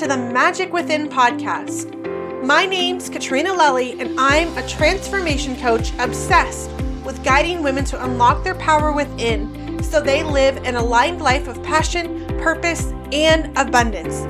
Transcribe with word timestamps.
to 0.00 0.06
the 0.06 0.16
Magic 0.16 0.72
Within 0.72 1.10
podcast. 1.10 1.94
My 2.42 2.64
name's 2.64 3.10
Katrina 3.10 3.50
Lelli, 3.50 4.00
and 4.00 4.18
I'm 4.18 4.56
a 4.56 4.66
transformation 4.66 5.54
coach 5.56 5.92
obsessed 5.98 6.70
with 7.04 7.22
guiding 7.22 7.62
women 7.62 7.84
to 7.84 8.02
unlock 8.02 8.42
their 8.42 8.54
power 8.54 8.92
within 8.92 9.82
so 9.82 10.00
they 10.00 10.22
live 10.22 10.56
an 10.64 10.76
aligned 10.76 11.20
life 11.20 11.48
of 11.48 11.62
passion, 11.62 12.26
purpose, 12.38 12.94
and 13.12 13.54
abundance. 13.58 14.22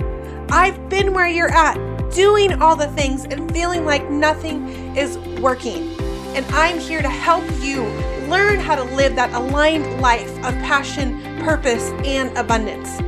I've 0.50 0.89
been 0.89 1.14
where 1.14 1.29
you're 1.29 1.53
at, 1.53 1.77
doing 2.12 2.61
all 2.61 2.75
the 2.75 2.89
things 2.89 3.25
and 3.27 3.48
feeling 3.52 3.84
like 3.84 4.11
nothing 4.11 4.96
is 4.96 5.18
working. 5.40 5.96
And 6.34 6.45
I'm 6.46 6.81
here 6.81 7.00
to 7.00 7.09
help 7.09 7.45
you 7.61 7.84
learn 8.29 8.59
how 8.59 8.75
to 8.75 8.82
live 8.96 9.14
that 9.14 9.32
aligned 9.34 10.00
life 10.00 10.37
of 10.39 10.53
passion, 10.64 11.23
purpose, 11.45 11.90
and 12.04 12.37
abundance. 12.37 13.00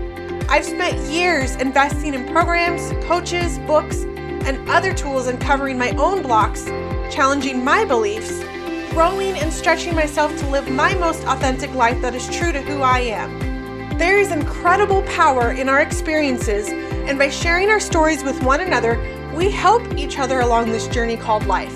I've 0.49 0.65
spent 0.65 0.99
years 1.11 1.57
investing 1.57 2.15
in 2.15 2.27
programs, 2.33 2.93
coaches, 3.07 3.59
books, 3.61 4.03
and 4.03 4.69
other 4.69 4.93
tools 4.93 5.27
uncovering 5.27 5.79
my 5.79 5.91
own 5.93 6.23
blocks, 6.23 6.65
challenging 7.11 7.65
my 7.65 7.85
beliefs, 7.85 8.43
growing 8.91 9.37
and 9.39 9.53
stretching 9.53 9.95
myself 9.95 10.37
to 10.39 10.47
live 10.49 10.69
my 10.71 10.95
most 10.95 11.25
authentic 11.25 11.73
life 11.75 12.01
that 12.03 12.15
is 12.15 12.29
true 12.29 12.53
to 12.53 12.61
who 12.61 12.83
I 12.83 13.01
am. 13.01 13.99
There 13.99 14.19
is 14.19 14.33
incredible 14.33 15.03
power 15.03 15.53
in 15.53 15.69
our 15.69 15.81
experiences, 15.81 16.69
and 16.69 17.19
by 17.19 17.31
sharing 17.31 17.71
our 17.71 17.81
stories 17.81 18.25
with 18.25 18.43
one 18.43 18.61
another, 18.61 19.01
we 19.35 19.51
help 19.51 19.97
each 19.97 20.19
other 20.19 20.41
along 20.41 20.71
this 20.71 20.89
journey 20.89 21.17
called 21.17 21.47
life. 21.47 21.75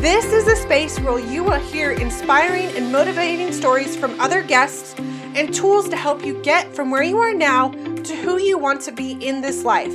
This 0.00 0.32
is 0.32 0.46
a 0.46 0.56
space 0.56 0.98
where 1.00 1.18
you 1.18 1.42
will 1.42 1.58
hear 1.58 1.90
inspiring 1.90 2.68
and 2.76 2.92
motivating 2.92 3.52
stories 3.52 3.96
from 3.96 4.18
other 4.20 4.42
guests 4.42 4.94
and 5.34 5.52
tools 5.52 5.88
to 5.88 5.96
help 5.96 6.24
you 6.24 6.40
get 6.42 6.72
from 6.74 6.90
where 6.90 7.02
you 7.02 7.18
are 7.18 7.34
now 7.34 7.70
to 8.08 8.16
who 8.16 8.38
you 8.38 8.56
want 8.56 8.80
to 8.80 8.90
be 8.90 9.12
in 9.12 9.42
this 9.42 9.64
life. 9.64 9.94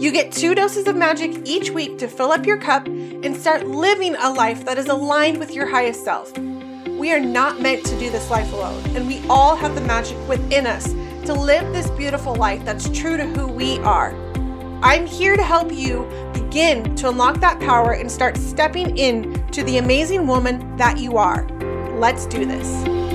You 0.00 0.10
get 0.10 0.32
two 0.32 0.52
doses 0.56 0.88
of 0.88 0.96
magic 0.96 1.30
each 1.44 1.70
week 1.70 1.96
to 1.98 2.08
fill 2.08 2.32
up 2.32 2.44
your 2.44 2.56
cup 2.56 2.88
and 2.88 3.36
start 3.36 3.68
living 3.68 4.16
a 4.16 4.32
life 4.32 4.64
that 4.64 4.78
is 4.78 4.88
aligned 4.88 5.38
with 5.38 5.52
your 5.54 5.64
highest 5.64 6.02
self. 6.02 6.36
We 6.36 7.12
are 7.12 7.20
not 7.20 7.60
meant 7.60 7.86
to 7.86 7.96
do 8.00 8.10
this 8.10 8.30
life 8.30 8.52
alone, 8.52 8.82
and 8.96 9.06
we 9.06 9.24
all 9.28 9.54
have 9.54 9.76
the 9.76 9.80
magic 9.82 10.18
within 10.26 10.66
us 10.66 10.92
to 11.26 11.34
live 11.34 11.72
this 11.72 11.88
beautiful 11.90 12.34
life 12.34 12.64
that's 12.64 12.88
true 12.88 13.16
to 13.16 13.24
who 13.24 13.46
we 13.46 13.78
are. 13.78 14.12
I'm 14.82 15.06
here 15.06 15.36
to 15.36 15.42
help 15.44 15.72
you 15.72 16.04
begin 16.32 16.96
to 16.96 17.10
unlock 17.10 17.38
that 17.42 17.60
power 17.60 17.92
and 17.92 18.10
start 18.10 18.36
stepping 18.36 18.98
in 18.98 19.46
to 19.52 19.62
the 19.62 19.78
amazing 19.78 20.26
woman 20.26 20.76
that 20.78 20.98
you 20.98 21.16
are. 21.16 21.46
Let's 22.00 22.26
do 22.26 22.44
this. 22.44 23.05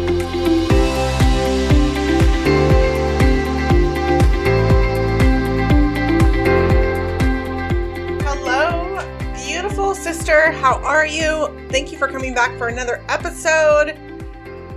Sister. 10.02 10.52
How 10.54 10.84
are 10.84 11.06
you? 11.06 11.48
Thank 11.70 11.92
you 11.92 11.98
for 12.00 12.08
coming 12.08 12.34
back 12.34 12.58
for 12.58 12.70
another 12.70 13.06
episode. 13.08 13.96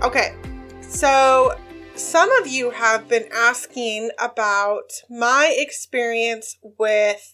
Okay, 0.03 0.35
so 0.81 1.59
some 1.95 2.31
of 2.33 2.45
you 2.45 2.69
have 2.69 3.07
been 3.07 3.27
asking 3.33 4.11
about 4.19 4.91
my 5.09 5.51
experience 5.57 6.57
with 6.77 7.33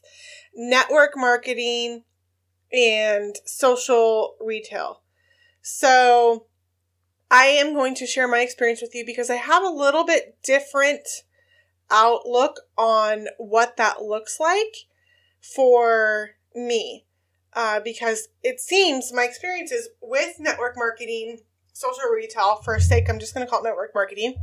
network 0.56 1.18
marketing 1.18 2.06
and 2.72 3.36
social 3.44 4.36
retail. 4.40 5.02
So 5.62 6.46
I 7.30 7.48
am 7.48 7.74
going 7.74 7.96
to 7.96 8.08
share 8.08 8.26
my 8.30 8.40
experience 8.40 8.82
with 8.82 8.96
you 8.96 9.06
because 9.06 9.30
I 9.30 9.36
have 9.36 9.64
a 9.64 9.70
little 9.70 10.06
bit 10.06 10.38
different 10.46 11.06
outlook 11.90 12.62
on 12.78 13.28
what 13.38 13.76
that 13.76 14.02
looks 14.02 14.40
like 14.40 14.88
for 15.42 16.36
me 16.56 17.04
uh, 17.54 17.80
because 17.80 18.30
it 18.44 18.60
seems 18.60 19.12
my 19.14 19.24
experiences 19.24 19.90
with 20.02 20.40
network 20.40 20.76
marketing, 20.78 21.40
social 21.74 22.10
retail, 22.14 22.62
for 22.64 22.80
sake, 22.80 23.10
I'm 23.10 23.20
just 23.20 23.34
going 23.34 23.46
to 23.46 23.50
call 23.50 23.62
it 23.62 23.64
network 23.64 23.92
marketing. 23.94 24.36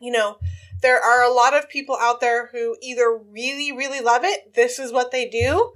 You 0.00 0.12
know, 0.12 0.38
there 0.82 1.00
are 1.00 1.22
a 1.22 1.32
lot 1.32 1.56
of 1.56 1.68
people 1.68 1.96
out 2.00 2.20
there 2.20 2.48
who 2.52 2.76
either 2.82 3.16
really, 3.16 3.72
really 3.72 4.00
love 4.00 4.24
it, 4.24 4.54
this 4.54 4.78
is 4.78 4.92
what 4.92 5.10
they 5.10 5.28
do, 5.28 5.72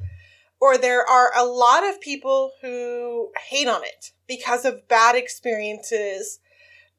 or 0.61 0.77
there 0.77 1.09
are 1.09 1.31
a 1.37 1.45
lot 1.45 1.89
of 1.89 2.01
people 2.01 2.53
who 2.61 3.31
hate 3.49 3.69
on 3.69 3.83
it 3.83 4.13
because 4.27 4.65
of 4.65 4.89
bad 4.89 5.17
experiences 5.17 6.39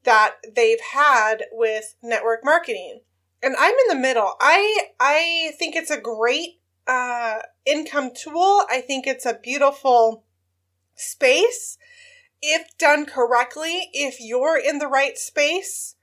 that 0.04 0.34
they've 0.54 0.80
had 0.92 1.44
with 1.52 1.94
network 2.02 2.44
marketing. 2.44 3.00
And 3.42 3.54
I'm 3.58 3.74
in 3.74 3.88
the 3.88 4.00
middle. 4.02 4.34
I 4.40 4.88
I 5.00 5.52
think 5.58 5.74
it's 5.74 5.90
a 5.90 6.00
great 6.00 6.60
uh, 6.86 7.40
income 7.64 8.10
tool. 8.14 8.64
I 8.70 8.80
think 8.80 9.06
it's 9.06 9.26
a 9.26 9.38
beautiful 9.42 10.24
space 10.94 11.78
if 12.40 12.76
done 12.76 13.06
correctly, 13.06 13.88
if 13.92 14.16
you're 14.20 14.58
in 14.58 14.78
the 14.78 14.88
right 14.88 15.16
space. 15.16 15.94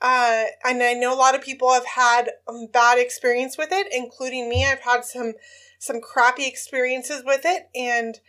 Uh, 0.00 0.44
and 0.64 0.82
I 0.82 0.94
know 0.94 1.14
a 1.14 1.16
lot 1.16 1.34
of 1.34 1.42
people 1.42 1.72
have 1.72 1.86
had 1.86 2.30
um, 2.48 2.66
bad 2.72 2.98
experience 2.98 3.56
with 3.56 3.68
it, 3.72 3.86
including 3.92 4.48
me. 4.48 4.64
I've 4.64 4.80
had 4.80 5.04
some 5.04 5.34
some 5.78 6.00
crappy 6.00 6.46
experiences 6.46 7.22
with 7.24 7.42
it, 7.44 7.68
and 7.74 8.20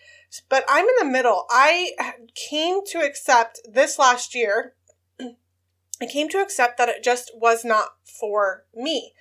but 0.49 0.63
I'm 0.69 0.85
in 0.85 0.95
the 0.99 1.05
middle. 1.05 1.45
I 1.49 1.91
came 2.35 2.85
to 2.87 2.99
accept 2.99 3.59
this 3.69 3.99
last 3.99 4.33
year. 4.33 4.73
I 6.01 6.05
came 6.05 6.29
to 6.29 6.39
accept 6.39 6.77
that 6.77 6.89
it 6.89 7.03
just 7.03 7.31
was 7.35 7.65
not 7.65 7.95
for 8.05 8.65
me, 8.73 9.13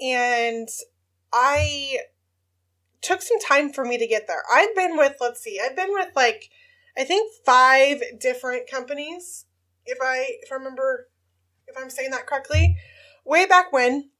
and 0.00 0.68
I 1.32 1.98
took 3.02 3.22
some 3.22 3.38
time 3.40 3.72
for 3.72 3.84
me 3.84 3.98
to 3.98 4.06
get 4.06 4.26
there. 4.26 4.42
I've 4.52 4.74
been 4.74 4.96
with, 4.96 5.16
let's 5.20 5.40
see, 5.40 5.60
I've 5.62 5.76
been 5.76 5.92
with 5.92 6.08
like, 6.16 6.50
I 6.96 7.04
think 7.04 7.32
five 7.44 8.02
different 8.18 8.68
companies, 8.70 9.46
if 9.86 9.98
I, 10.02 10.26
if 10.42 10.50
I 10.50 10.56
remember, 10.56 11.08
if 11.66 11.76
I'm 11.80 11.90
saying 11.90 12.10
that 12.10 12.26
correctly, 12.26 12.76
way 13.24 13.46
back 13.46 13.72
when. 13.72 14.10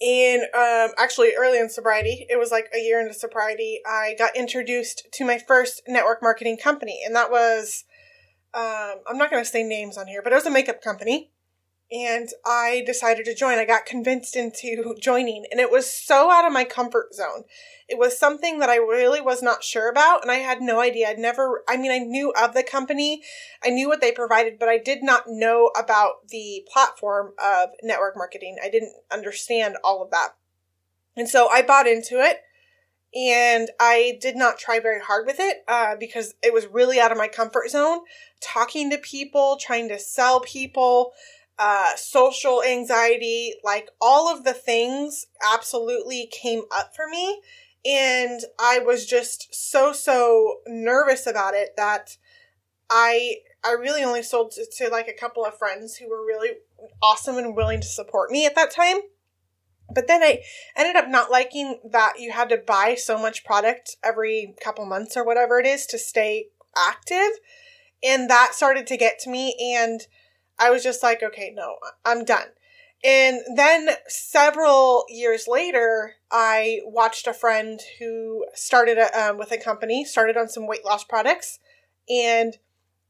In 0.00 0.42
um, 0.52 0.90
actually 0.98 1.34
early 1.38 1.60
in 1.60 1.68
sobriety, 1.68 2.26
it 2.28 2.36
was 2.36 2.50
like 2.50 2.66
a 2.74 2.80
year 2.80 3.00
into 3.00 3.14
sobriety. 3.14 3.80
I 3.86 4.16
got 4.18 4.34
introduced 4.34 5.06
to 5.12 5.24
my 5.24 5.38
first 5.38 5.80
network 5.86 6.20
marketing 6.20 6.56
company, 6.56 7.02
and 7.06 7.14
that 7.14 7.30
was 7.30 7.84
um, 8.52 8.94
I'm 9.08 9.16
not 9.16 9.30
going 9.30 9.44
to 9.44 9.48
say 9.48 9.62
names 9.62 9.96
on 9.96 10.08
here, 10.08 10.20
but 10.20 10.32
it 10.32 10.34
was 10.36 10.46
a 10.46 10.50
makeup 10.50 10.82
company 10.82 11.31
and 11.92 12.30
I 12.46 12.82
decided 12.86 13.26
to 13.26 13.34
join. 13.34 13.58
I 13.58 13.66
got 13.66 13.84
convinced 13.84 14.34
into 14.34 14.94
joining, 14.98 15.44
and 15.50 15.60
it 15.60 15.70
was 15.70 15.92
so 15.92 16.30
out 16.30 16.46
of 16.46 16.52
my 16.52 16.64
comfort 16.64 17.14
zone. 17.14 17.44
It 17.86 17.98
was 17.98 18.18
something 18.18 18.60
that 18.60 18.70
I 18.70 18.76
really 18.76 19.20
was 19.20 19.42
not 19.42 19.62
sure 19.62 19.90
about, 19.90 20.22
and 20.22 20.30
I 20.30 20.36
had 20.36 20.62
no 20.62 20.80
idea. 20.80 21.08
I'd 21.08 21.18
never, 21.18 21.62
I 21.68 21.76
mean, 21.76 21.92
I 21.92 21.98
knew 21.98 22.32
of 22.32 22.54
the 22.54 22.62
company, 22.62 23.22
I 23.62 23.68
knew 23.68 23.88
what 23.88 24.00
they 24.00 24.10
provided, 24.10 24.58
but 24.58 24.70
I 24.70 24.78
did 24.78 25.02
not 25.02 25.24
know 25.26 25.70
about 25.78 26.28
the 26.30 26.66
platform 26.72 27.34
of 27.42 27.70
network 27.82 28.16
marketing. 28.16 28.56
I 28.64 28.70
didn't 28.70 28.94
understand 29.10 29.76
all 29.84 30.02
of 30.02 30.10
that. 30.12 30.30
And 31.14 31.28
so 31.28 31.48
I 31.48 31.60
bought 31.60 31.86
into 31.86 32.22
it. 32.24 32.38
And 33.14 33.68
I 33.78 34.16
did 34.22 34.36
not 34.36 34.58
try 34.58 34.80
very 34.80 35.02
hard 35.02 35.26
with 35.26 35.36
it 35.38 35.64
uh, 35.68 35.96
because 36.00 36.32
it 36.42 36.54
was 36.54 36.66
really 36.66 36.98
out 36.98 37.12
of 37.12 37.18
my 37.18 37.28
comfort 37.28 37.68
zone. 37.68 38.00
Talking 38.40 38.88
to 38.88 38.96
people, 38.96 39.58
trying 39.60 39.90
to 39.90 39.98
sell 39.98 40.40
people, 40.40 41.12
uh, 41.64 41.94
social 41.94 42.60
anxiety, 42.60 43.54
like 43.62 43.88
all 44.00 44.28
of 44.28 44.42
the 44.42 44.52
things 44.52 45.26
absolutely 45.54 46.28
came 46.32 46.62
up 46.74 46.90
for 46.96 47.06
me. 47.08 47.40
And 47.84 48.40
I 48.58 48.80
was 48.80 49.06
just 49.06 49.54
so, 49.54 49.92
so 49.92 50.56
nervous 50.66 51.24
about 51.24 51.54
it 51.54 51.74
that 51.76 52.16
I, 52.90 53.36
I 53.64 53.74
really 53.74 54.02
only 54.02 54.24
sold 54.24 54.50
to, 54.52 54.66
to 54.78 54.88
like 54.88 55.06
a 55.06 55.12
couple 55.12 55.44
of 55.44 55.56
friends 55.56 55.94
who 55.94 56.10
were 56.10 56.26
really 56.26 56.50
awesome 57.00 57.38
and 57.38 57.54
willing 57.54 57.80
to 57.80 57.86
support 57.86 58.32
me 58.32 58.44
at 58.44 58.56
that 58.56 58.72
time. 58.72 58.96
But 59.94 60.08
then 60.08 60.20
I 60.20 60.42
ended 60.76 60.96
up 60.96 61.08
not 61.08 61.30
liking 61.30 61.78
that 61.92 62.14
you 62.18 62.32
had 62.32 62.48
to 62.48 62.56
buy 62.56 62.96
so 62.96 63.16
much 63.16 63.44
product 63.44 63.98
every 64.02 64.56
couple 64.64 64.84
months 64.84 65.16
or 65.16 65.24
whatever 65.24 65.60
it 65.60 65.66
is 65.66 65.86
to 65.86 65.98
stay 65.98 66.46
active. 66.76 67.38
And 68.02 68.28
that 68.28 68.54
started 68.54 68.88
to 68.88 68.96
get 68.96 69.20
to 69.20 69.30
me. 69.30 69.54
And 69.60 70.00
I 70.58 70.70
was 70.70 70.82
just 70.82 71.02
like, 71.02 71.22
okay, 71.22 71.52
no, 71.54 71.76
I'm 72.04 72.24
done. 72.24 72.48
And 73.04 73.40
then 73.56 73.88
several 74.06 75.04
years 75.08 75.46
later, 75.48 76.14
I 76.30 76.80
watched 76.84 77.26
a 77.26 77.32
friend 77.32 77.80
who 77.98 78.46
started 78.54 78.96
a, 78.96 79.30
um, 79.30 79.38
with 79.38 79.50
a 79.50 79.58
company, 79.58 80.04
started 80.04 80.36
on 80.36 80.48
some 80.48 80.68
weight 80.68 80.84
loss 80.84 81.02
products, 81.02 81.58
and 82.08 82.58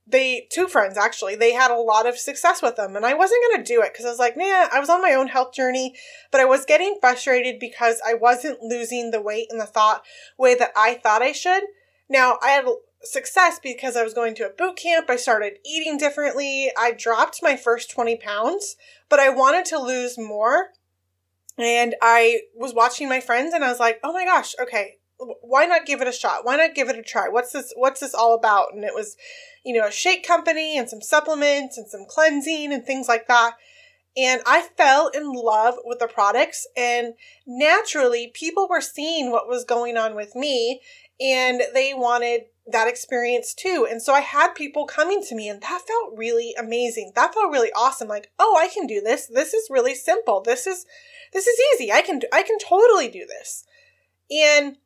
they 0.06 0.48
two 0.50 0.66
friends 0.66 0.98
actually 0.98 1.36
they 1.36 1.52
had 1.52 1.70
a 1.70 1.78
lot 1.78 2.08
of 2.08 2.18
success 2.18 2.60
with 2.60 2.74
them 2.74 2.96
and 2.96 3.06
i 3.06 3.14
wasn't 3.14 3.40
going 3.48 3.64
to 3.64 3.72
do 3.72 3.80
it 3.82 3.92
because 3.92 4.04
i 4.04 4.10
was 4.10 4.18
like 4.18 4.36
nah 4.36 4.66
i 4.72 4.80
was 4.80 4.88
on 4.88 5.00
my 5.00 5.14
own 5.14 5.28
health 5.28 5.52
journey 5.54 5.94
but 6.32 6.40
i 6.40 6.44
was 6.44 6.64
getting 6.64 6.98
frustrated 7.00 7.60
because 7.60 8.00
i 8.04 8.12
wasn't 8.12 8.60
losing 8.62 9.10
the 9.10 9.22
weight 9.22 9.46
in 9.50 9.58
the 9.58 9.66
thought 9.66 10.02
way 10.36 10.56
that 10.56 10.72
i 10.76 10.94
thought 10.94 11.22
i 11.22 11.30
should 11.30 11.62
now 12.08 12.36
i 12.42 12.48
had 12.48 12.64
success 13.04 13.58
because 13.62 13.96
I 13.96 14.02
was 14.02 14.14
going 14.14 14.34
to 14.36 14.46
a 14.46 14.50
boot 14.50 14.76
camp. 14.76 15.06
I 15.08 15.16
started 15.16 15.58
eating 15.64 15.98
differently. 15.98 16.70
I 16.76 16.92
dropped 16.92 17.40
my 17.42 17.56
first 17.56 17.90
20 17.90 18.16
pounds, 18.16 18.76
but 19.08 19.20
I 19.20 19.28
wanted 19.28 19.64
to 19.66 19.78
lose 19.78 20.18
more. 20.18 20.70
And 21.58 21.94
I 22.00 22.42
was 22.54 22.74
watching 22.74 23.08
my 23.08 23.20
friends 23.20 23.52
and 23.52 23.64
I 23.64 23.70
was 23.70 23.80
like, 23.80 24.00
oh 24.02 24.12
my 24.12 24.24
gosh, 24.24 24.54
okay, 24.60 24.96
why 25.18 25.66
not 25.66 25.86
give 25.86 26.00
it 26.00 26.08
a 26.08 26.12
shot? 26.12 26.44
Why 26.44 26.56
not 26.56 26.74
give 26.74 26.88
it 26.88 26.98
a 26.98 27.02
try? 27.02 27.28
What's 27.28 27.52
this 27.52 27.72
what's 27.76 28.00
this 28.00 28.14
all 28.14 28.34
about? 28.34 28.74
And 28.74 28.84
it 28.84 28.94
was, 28.94 29.16
you 29.64 29.78
know, 29.78 29.86
a 29.86 29.92
shake 29.92 30.26
company 30.26 30.78
and 30.78 30.88
some 30.88 31.00
supplements 31.00 31.76
and 31.76 31.88
some 31.88 32.04
cleansing 32.08 32.72
and 32.72 32.84
things 32.84 33.08
like 33.08 33.28
that. 33.28 33.52
And 34.16 34.42
I 34.46 34.68
fell 34.76 35.08
in 35.08 35.32
love 35.32 35.76
with 35.84 35.98
the 35.98 36.06
products 36.06 36.66
and 36.76 37.14
naturally 37.46 38.30
people 38.34 38.68
were 38.68 38.82
seeing 38.82 39.30
what 39.30 39.48
was 39.48 39.64
going 39.64 39.96
on 39.96 40.14
with 40.14 40.36
me 40.36 40.82
and 41.20 41.62
they 41.72 41.94
wanted 41.94 42.42
that 42.66 42.88
experience 42.88 43.54
too. 43.54 43.86
And 43.90 44.02
so 44.02 44.12
I 44.12 44.20
had 44.20 44.54
people 44.54 44.86
coming 44.86 45.22
to 45.28 45.34
me 45.34 45.48
and 45.48 45.60
that 45.62 45.82
felt 45.86 46.14
really 46.16 46.54
amazing. 46.58 47.12
That 47.14 47.34
felt 47.34 47.50
really 47.50 47.72
awesome. 47.72 48.08
Like, 48.08 48.30
"Oh, 48.38 48.56
I 48.56 48.68
can 48.68 48.86
do 48.86 49.00
this. 49.00 49.26
This 49.26 49.54
is 49.54 49.70
really 49.70 49.94
simple. 49.94 50.40
This 50.40 50.66
is 50.66 50.86
this 51.32 51.46
is 51.46 51.58
easy. 51.74 51.90
I 51.90 52.02
can 52.02 52.20
I 52.32 52.42
can 52.42 52.58
totally 52.58 53.08
do 53.08 53.26
this." 53.26 53.64
And 54.30 54.76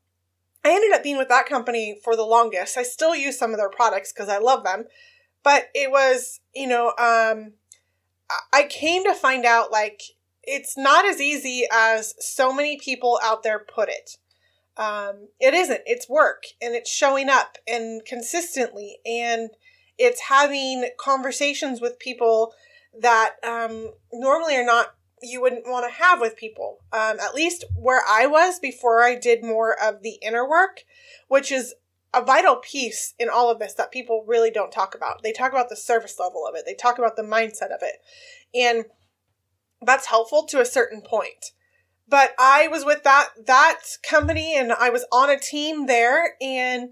I 0.64 0.70
ended 0.70 0.93
up 0.93 1.02
being 1.02 1.19
with 1.19 1.28
that 1.28 1.46
company 1.46 1.99
for 2.02 2.17
the 2.17 2.25
longest. 2.25 2.76
I 2.76 2.82
still 2.82 3.14
use 3.14 3.38
some 3.38 3.52
of 3.52 3.58
their 3.58 3.70
products 3.70 4.12
because 4.12 4.28
I 4.28 4.38
love 4.38 4.64
them. 4.64 4.84
But 5.43 5.69
it 5.75 5.93
was, 5.93 6.40
you 6.55 6.67
know, 6.67 6.93
um, 6.99 7.52
I 8.52 8.64
came 8.64 9.05
to 9.05 9.14
find 9.14 9.44
out 9.44 9.70
like 9.70 10.02
it's 10.43 10.76
not 10.76 11.05
as 11.05 11.20
easy 11.20 11.67
as 11.73 12.14
so 12.19 12.52
many 12.52 12.78
people 12.78 13.20
out 13.23 13.43
there 13.43 13.58
put 13.58 13.88
it. 13.88 14.17
Um, 14.76 15.28
it 15.40 15.55
isn't. 15.55 15.81
It's 15.87 16.08
work 16.08 16.44
and 16.61 16.75
it's 16.75 16.90
showing 16.90 17.28
up 17.28 17.58
and 17.67 18.05
consistently 18.05 18.99
and 19.06 19.50
it's 19.99 20.20
having 20.23 20.90
conversations 20.99 21.81
with 21.81 21.99
people 21.99 22.52
that 23.00 23.37
um, 23.43 23.93
normally 24.12 24.56
are 24.56 24.64
not 24.64 24.94
you 25.23 25.40
wouldn't 25.40 25.67
want 25.67 25.87
to 25.87 26.02
have 26.02 26.20
with 26.20 26.37
people. 26.37 26.78
Um, 26.93 27.19
at 27.20 27.34
least 27.34 27.64
where 27.75 28.02
I 28.08 28.26
was 28.26 28.58
before 28.58 29.02
I 29.02 29.14
did 29.14 29.43
more 29.43 29.75
of 29.82 30.02
the 30.02 30.19
inner 30.23 30.49
work, 30.49 30.84
which 31.28 31.50
is 31.50 31.75
a 32.14 32.25
vital 32.25 32.56
piece 32.56 33.14
in 33.19 33.29
all 33.29 33.50
of 33.50 33.58
this 33.58 33.75
that 33.75 33.91
people 33.91 34.25
really 34.26 34.50
don't 34.50 34.73
talk 34.73 34.94
about. 34.94 35.23
They 35.23 35.32
talk 35.32 35.53
about 35.53 35.69
the 35.69 35.76
surface 35.76 36.19
level 36.19 36.47
of 36.47 36.55
it, 36.55 36.64
they 36.67 36.75
talk 36.75 36.99
about 36.99 37.17
the 37.17 37.23
mindset 37.23 37.75
of 37.75 37.82
it. 37.82 37.97
And 38.55 38.85
that's 39.82 40.06
helpful 40.06 40.44
to 40.44 40.61
a 40.61 40.64
certain 40.64 41.03
point. 41.03 41.53
But 42.08 42.35
I 42.38 42.69
was 42.69 42.85
with 42.85 43.03
that 43.03 43.31
that 43.47 43.81
company 44.08 44.56
and 44.56 44.73
I 44.73 44.91
was 44.91 45.05
on 45.12 45.29
a 45.29 45.38
team 45.38 45.87
there 45.87 46.37
and 46.41 46.91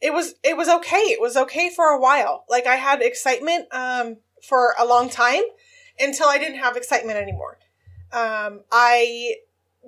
it 0.00 0.12
was 0.12 0.34
it 0.42 0.56
was 0.56 0.68
okay. 0.68 0.96
It 0.96 1.20
was 1.20 1.36
okay 1.36 1.70
for 1.74 1.86
a 1.86 2.00
while. 2.00 2.44
Like 2.48 2.66
I 2.66 2.76
had 2.76 3.02
excitement 3.02 3.66
um 3.72 4.16
for 4.42 4.74
a 4.78 4.86
long 4.86 5.10
time 5.10 5.42
until 5.98 6.28
I 6.28 6.38
didn't 6.38 6.58
have 6.58 6.76
excitement 6.76 7.18
anymore 7.18 7.58
um, 8.14 8.60
I 8.70 9.36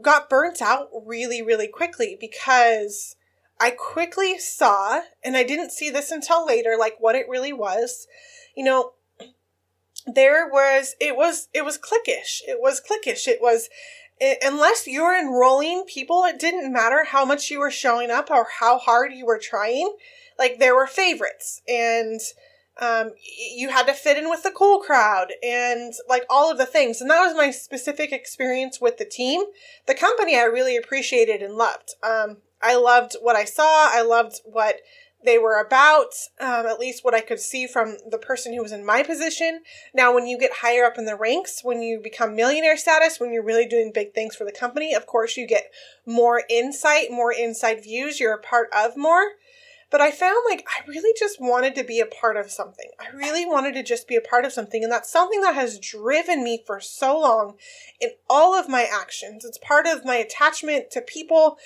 got 0.02 0.28
burnt 0.28 0.60
out 0.60 0.88
really, 1.06 1.40
really 1.42 1.68
quickly 1.68 2.18
because 2.20 3.15
I 3.60 3.70
quickly 3.70 4.38
saw, 4.38 5.00
and 5.24 5.36
I 5.36 5.42
didn't 5.42 5.72
see 5.72 5.90
this 5.90 6.10
until 6.10 6.46
later, 6.46 6.76
like 6.78 6.96
what 6.98 7.14
it 7.14 7.28
really 7.28 7.52
was. 7.52 8.06
You 8.54 8.64
know, 8.64 8.92
there 10.06 10.48
was, 10.48 10.94
it 11.00 11.16
was, 11.16 11.48
it 11.54 11.64
was 11.64 11.78
cliquish. 11.78 12.42
It 12.46 12.60
was 12.60 12.80
cliquish. 12.80 13.26
It 13.26 13.40
was, 13.40 13.68
it, 14.20 14.38
unless 14.42 14.86
you 14.86 15.02
were 15.02 15.14
enrolling 15.18 15.84
people, 15.86 16.24
it 16.24 16.38
didn't 16.38 16.72
matter 16.72 17.04
how 17.04 17.24
much 17.24 17.50
you 17.50 17.58
were 17.58 17.70
showing 17.70 18.10
up 18.10 18.30
or 18.30 18.46
how 18.60 18.78
hard 18.78 19.12
you 19.12 19.26
were 19.26 19.40
trying. 19.42 19.96
Like 20.38 20.58
there 20.58 20.74
were 20.74 20.86
favorites 20.86 21.62
and, 21.66 22.20
um, 22.78 23.12
you 23.56 23.70
had 23.70 23.86
to 23.86 23.94
fit 23.94 24.18
in 24.18 24.28
with 24.28 24.42
the 24.42 24.50
cool 24.50 24.80
crowd 24.80 25.32
and 25.42 25.94
like 26.10 26.24
all 26.28 26.50
of 26.50 26.58
the 26.58 26.66
things. 26.66 27.00
And 27.00 27.10
that 27.10 27.24
was 27.24 27.34
my 27.34 27.50
specific 27.50 28.12
experience 28.12 28.80
with 28.82 28.98
the 28.98 29.06
team. 29.06 29.44
The 29.86 29.94
company 29.94 30.36
I 30.36 30.42
really 30.42 30.76
appreciated 30.76 31.40
and 31.40 31.54
loved. 31.54 31.94
Um, 32.02 32.38
I 32.62 32.76
loved 32.76 33.16
what 33.20 33.36
I 33.36 33.44
saw. 33.44 33.88
I 33.90 34.02
loved 34.02 34.40
what 34.44 34.76
they 35.24 35.38
were 35.38 35.58
about, 35.60 36.14
um, 36.40 36.66
at 36.66 36.78
least 36.78 37.04
what 37.04 37.14
I 37.14 37.20
could 37.20 37.40
see 37.40 37.66
from 37.66 37.96
the 38.08 38.18
person 38.18 38.54
who 38.54 38.62
was 38.62 38.72
in 38.72 38.86
my 38.86 39.02
position. 39.02 39.62
Now, 39.92 40.14
when 40.14 40.26
you 40.26 40.38
get 40.38 40.52
higher 40.60 40.84
up 40.84 40.98
in 40.98 41.04
the 41.04 41.16
ranks, 41.16 41.62
when 41.62 41.82
you 41.82 42.00
become 42.00 42.36
millionaire 42.36 42.76
status, 42.76 43.18
when 43.18 43.32
you're 43.32 43.42
really 43.42 43.66
doing 43.66 43.92
big 43.92 44.14
things 44.14 44.36
for 44.36 44.44
the 44.44 44.52
company, 44.52 44.94
of 44.94 45.06
course, 45.06 45.36
you 45.36 45.46
get 45.46 45.72
more 46.06 46.42
insight, 46.48 47.10
more 47.10 47.32
inside 47.32 47.82
views. 47.82 48.20
You're 48.20 48.34
a 48.34 48.40
part 48.40 48.68
of 48.74 48.96
more. 48.96 49.32
But 49.88 50.00
I 50.00 50.10
found 50.10 50.38
like 50.48 50.66
I 50.66 50.86
really 50.88 51.14
just 51.16 51.40
wanted 51.40 51.76
to 51.76 51.84
be 51.84 52.00
a 52.00 52.06
part 52.06 52.36
of 52.36 52.50
something. 52.50 52.90
I 52.98 53.14
really 53.16 53.46
wanted 53.46 53.74
to 53.74 53.84
just 53.84 54.08
be 54.08 54.16
a 54.16 54.20
part 54.20 54.44
of 54.44 54.52
something. 54.52 54.82
And 54.82 54.92
that's 54.92 55.10
something 55.10 55.40
that 55.42 55.54
has 55.54 55.78
driven 55.78 56.42
me 56.42 56.62
for 56.66 56.80
so 56.80 57.20
long 57.20 57.54
in 58.00 58.10
all 58.28 58.54
of 58.54 58.68
my 58.68 58.88
actions. 58.92 59.44
It's 59.44 59.58
part 59.58 59.86
of 59.86 60.04
my 60.04 60.16
attachment 60.16 60.90
to 60.90 61.00
people 61.00 61.56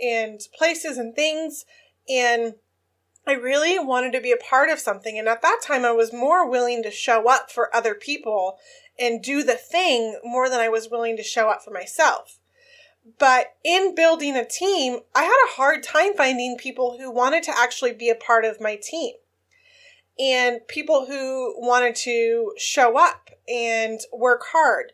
and 0.00 0.40
places 0.56 0.98
and 0.98 1.14
things. 1.14 1.64
And 2.08 2.54
I 3.26 3.32
really 3.32 3.78
wanted 3.78 4.12
to 4.12 4.20
be 4.20 4.32
a 4.32 4.36
part 4.36 4.70
of 4.70 4.78
something. 4.78 5.18
And 5.18 5.28
at 5.28 5.42
that 5.42 5.60
time, 5.62 5.84
I 5.84 5.92
was 5.92 6.12
more 6.12 6.48
willing 6.48 6.82
to 6.82 6.90
show 6.90 7.28
up 7.28 7.50
for 7.50 7.74
other 7.74 7.94
people 7.94 8.58
and 8.98 9.22
do 9.22 9.42
the 9.42 9.54
thing 9.54 10.18
more 10.24 10.48
than 10.48 10.60
I 10.60 10.68
was 10.68 10.90
willing 10.90 11.16
to 11.16 11.22
show 11.22 11.48
up 11.48 11.62
for 11.62 11.70
myself. 11.70 12.38
But 13.18 13.54
in 13.64 13.94
building 13.94 14.36
a 14.36 14.44
team, 14.44 15.00
I 15.14 15.22
had 15.22 15.30
a 15.30 15.56
hard 15.56 15.82
time 15.82 16.14
finding 16.14 16.56
people 16.56 16.98
who 16.98 17.10
wanted 17.10 17.42
to 17.44 17.54
actually 17.56 17.92
be 17.92 18.10
a 18.10 18.14
part 18.14 18.44
of 18.44 18.60
my 18.60 18.76
team 18.76 19.14
and 20.18 20.66
people 20.66 21.06
who 21.06 21.54
wanted 21.58 21.94
to 21.94 22.52
show 22.58 22.98
up 22.98 23.30
and 23.48 24.00
work 24.12 24.42
hard. 24.52 24.92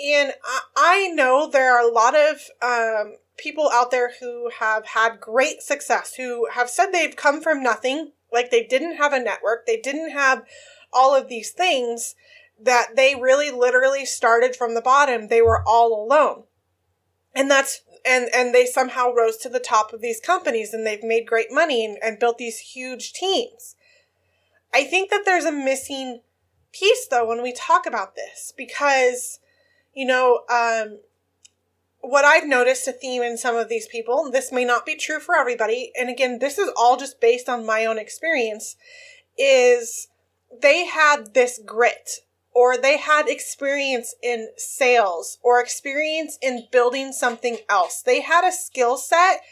And 0.00 0.32
I 0.76 1.08
know 1.08 1.50
there 1.50 1.74
are 1.74 1.88
a 1.88 1.92
lot 1.92 2.14
of 2.14 2.36
um, 2.62 3.16
people 3.38 3.70
out 3.72 3.90
there 3.90 4.12
who 4.20 4.50
have 4.58 4.86
had 4.86 5.20
great 5.20 5.62
success, 5.62 6.14
who 6.14 6.48
have 6.52 6.68
said 6.68 6.90
they've 6.90 7.16
come 7.16 7.40
from 7.40 7.62
nothing, 7.62 8.12
like 8.32 8.50
they 8.50 8.64
didn't 8.64 8.96
have 8.96 9.12
a 9.12 9.20
network, 9.20 9.66
they 9.66 9.78
didn't 9.78 10.10
have 10.10 10.44
all 10.92 11.14
of 11.14 11.28
these 11.28 11.50
things, 11.50 12.14
that 12.60 12.96
they 12.96 13.14
really 13.14 13.50
literally 13.50 14.04
started 14.04 14.56
from 14.56 14.74
the 14.74 14.82
bottom. 14.82 15.28
They 15.28 15.42
were 15.42 15.62
all 15.66 16.04
alone 16.04 16.44
and 17.38 17.50
that's 17.50 17.82
and 18.04 18.28
and 18.34 18.54
they 18.54 18.66
somehow 18.66 19.12
rose 19.12 19.36
to 19.36 19.48
the 19.48 19.60
top 19.60 19.92
of 19.92 20.00
these 20.00 20.20
companies 20.20 20.74
and 20.74 20.86
they've 20.86 21.02
made 21.02 21.26
great 21.26 21.52
money 21.52 21.84
and, 21.84 21.98
and 22.02 22.18
built 22.18 22.38
these 22.38 22.58
huge 22.58 23.12
teams 23.12 23.76
i 24.74 24.84
think 24.84 25.10
that 25.10 25.22
there's 25.24 25.44
a 25.44 25.52
missing 25.52 26.20
piece 26.72 27.06
though 27.06 27.26
when 27.26 27.42
we 27.42 27.52
talk 27.52 27.86
about 27.86 28.14
this 28.14 28.52
because 28.56 29.40
you 29.94 30.06
know 30.06 30.40
um, 30.50 30.98
what 32.08 32.24
i've 32.24 32.46
noticed 32.46 32.88
a 32.88 32.92
theme 32.92 33.22
in 33.22 33.36
some 33.36 33.56
of 33.56 33.68
these 33.68 33.86
people 33.86 34.30
this 34.30 34.50
may 34.52 34.64
not 34.64 34.86
be 34.86 34.96
true 34.96 35.18
for 35.18 35.36
everybody 35.36 35.92
and 35.98 36.08
again 36.08 36.38
this 36.38 36.58
is 36.58 36.70
all 36.76 36.96
just 36.96 37.20
based 37.20 37.48
on 37.48 37.66
my 37.66 37.84
own 37.84 37.98
experience 37.98 38.76
is 39.36 40.08
they 40.62 40.86
had 40.86 41.34
this 41.34 41.60
grit 41.64 42.20
or 42.58 42.76
they 42.76 42.98
had 42.98 43.28
experience 43.28 44.16
in 44.20 44.48
sales 44.56 45.38
or 45.42 45.60
experience 45.60 46.36
in 46.42 46.66
building 46.72 47.12
something 47.12 47.58
else. 47.68 48.02
They 48.02 48.20
had 48.20 48.44
a 48.44 48.50
skill 48.50 48.96
set 48.96 49.42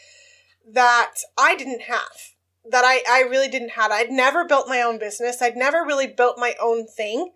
that 0.69 1.15
I 1.39 1.55
didn't 1.55 1.83
have, 1.83 2.35
that 2.69 2.83
I, 2.85 3.03
I 3.09 3.21
really 3.21 3.49
didn't 3.49 3.71
have. 3.71 3.93
I'd 3.93 4.11
never 4.11 4.45
built 4.45 4.67
my 4.67 4.83
own 4.83 4.99
business. 4.99 5.41
I'd 5.41 5.57
never 5.57 5.85
really 5.85 6.09
built 6.09 6.37
my 6.37 6.57
own 6.61 6.87
thing. 6.87 7.31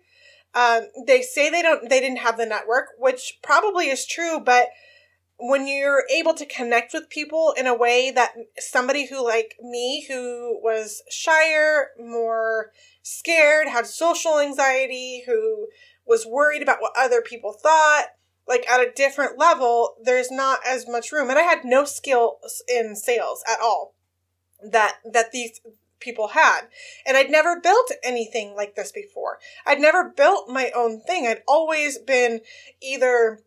Um, 0.53 0.87
they 1.07 1.21
say 1.21 1.49
they 1.49 1.61
don't, 1.61 1.89
they 1.89 2.01
didn't 2.01 2.17
have 2.17 2.37
the 2.37 2.45
network, 2.45 2.87
which 2.99 3.39
probably 3.41 3.87
is 3.87 4.05
true, 4.05 4.41
but 4.41 4.67
when 5.41 5.67
you're 5.67 6.03
able 6.13 6.35
to 6.35 6.45
connect 6.45 6.93
with 6.93 7.09
people 7.09 7.53
in 7.57 7.65
a 7.65 7.75
way 7.75 8.11
that 8.11 8.33
somebody 8.59 9.07
who 9.07 9.25
like 9.25 9.55
me 9.59 10.05
who 10.07 10.59
was 10.61 11.01
shyer 11.09 11.89
more 11.99 12.71
scared, 13.01 13.67
had 13.67 13.87
social 13.87 14.39
anxiety, 14.39 15.23
who 15.25 15.67
was 16.05 16.27
worried 16.27 16.61
about 16.61 16.79
what 16.79 16.93
other 16.95 17.21
people 17.21 17.53
thought, 17.53 18.05
like 18.47 18.69
at 18.69 18.81
a 18.81 18.91
different 18.95 19.39
level, 19.39 19.95
there's 20.03 20.29
not 20.29 20.59
as 20.67 20.87
much 20.87 21.11
room. 21.11 21.29
And 21.29 21.39
I 21.39 21.43
had 21.43 21.65
no 21.65 21.85
skills 21.85 22.63
in 22.67 22.95
sales 22.95 23.43
at 23.51 23.59
all 23.59 23.95
that 24.63 24.97
that 25.11 25.31
these 25.31 25.59
people 25.99 26.29
had. 26.29 26.61
And 27.05 27.17
I'd 27.17 27.31
never 27.31 27.59
built 27.59 27.91
anything 28.03 28.55
like 28.55 28.75
this 28.75 28.91
before. 28.91 29.39
I'd 29.65 29.79
never 29.79 30.13
built 30.15 30.49
my 30.49 30.71
own 30.75 31.01
thing. 31.01 31.25
I'd 31.25 31.41
always 31.47 31.97
been 31.97 32.41
either 32.81 33.41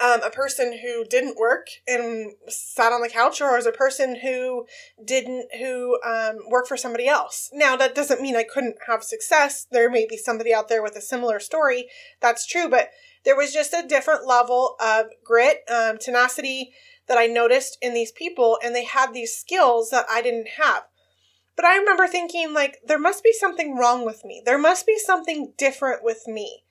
um, 0.00 0.22
a 0.22 0.30
person 0.30 0.78
who 0.82 1.04
didn't 1.04 1.36
work 1.36 1.68
and 1.86 2.32
sat 2.48 2.92
on 2.92 3.02
the 3.02 3.08
couch 3.08 3.40
or 3.40 3.56
as 3.56 3.66
a 3.66 3.72
person 3.72 4.16
who 4.16 4.66
didn't 5.04 5.54
who 5.58 5.98
um, 6.02 6.38
worked 6.48 6.68
for 6.68 6.76
somebody 6.76 7.06
else. 7.06 7.50
Now 7.52 7.76
that 7.76 7.94
doesn't 7.94 8.22
mean 8.22 8.36
i 8.36 8.44
couldn't 8.44 8.76
have 8.86 9.02
success. 9.04 9.66
There 9.70 9.90
may 9.90 10.06
be 10.06 10.16
somebody 10.16 10.54
out 10.54 10.68
there 10.68 10.82
with 10.82 10.96
a 10.96 11.02
similar 11.02 11.38
story. 11.38 11.88
That's 12.20 12.46
true. 12.46 12.68
But 12.68 12.90
there 13.24 13.36
was 13.36 13.52
just 13.52 13.74
a 13.74 13.86
different 13.86 14.26
level 14.26 14.76
of 14.80 15.06
grit 15.22 15.60
um, 15.70 15.98
tenacity 15.98 16.72
that 17.06 17.18
i 17.18 17.26
noticed 17.26 17.76
in 17.82 17.92
these 17.92 18.12
people 18.12 18.58
and 18.64 18.74
they 18.74 18.84
had 18.84 19.12
these 19.12 19.36
skills 19.36 19.90
that 19.90 20.06
i 20.10 20.22
didn't 20.22 20.48
have. 20.58 20.84
But 21.56 21.66
i 21.66 21.76
remember 21.76 22.06
thinking 22.06 22.54
like 22.54 22.78
there 22.86 22.98
must 22.98 23.22
be 23.22 23.32
something 23.32 23.76
wrong 23.76 24.06
with 24.06 24.24
me. 24.24 24.42
There 24.44 24.58
must 24.58 24.86
be 24.86 24.98
something 24.98 25.52
different 25.58 26.02
with 26.02 26.26
me 26.26 26.63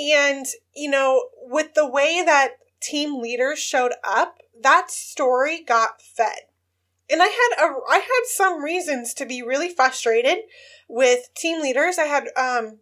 and, 0.00 0.46
you 0.74 0.90
know, 0.90 1.28
with 1.42 1.74
the 1.74 1.88
way 1.88 2.22
that 2.24 2.54
team 2.80 3.20
leaders 3.20 3.58
showed 3.58 3.92
up, 4.02 4.38
that 4.62 4.90
story 4.90 5.62
got 5.62 6.00
fed. 6.00 6.40
And 7.10 7.20
I 7.20 7.26
had 7.26 7.64
a 7.66 7.74
I 7.88 7.96
had 7.96 8.26
some 8.26 8.62
reasons 8.62 9.14
to 9.14 9.26
be 9.26 9.42
really 9.42 9.68
frustrated 9.68 10.38
with 10.88 11.34
team 11.34 11.60
leaders. 11.60 11.98
I 11.98 12.04
had 12.04 12.28
um 12.36 12.78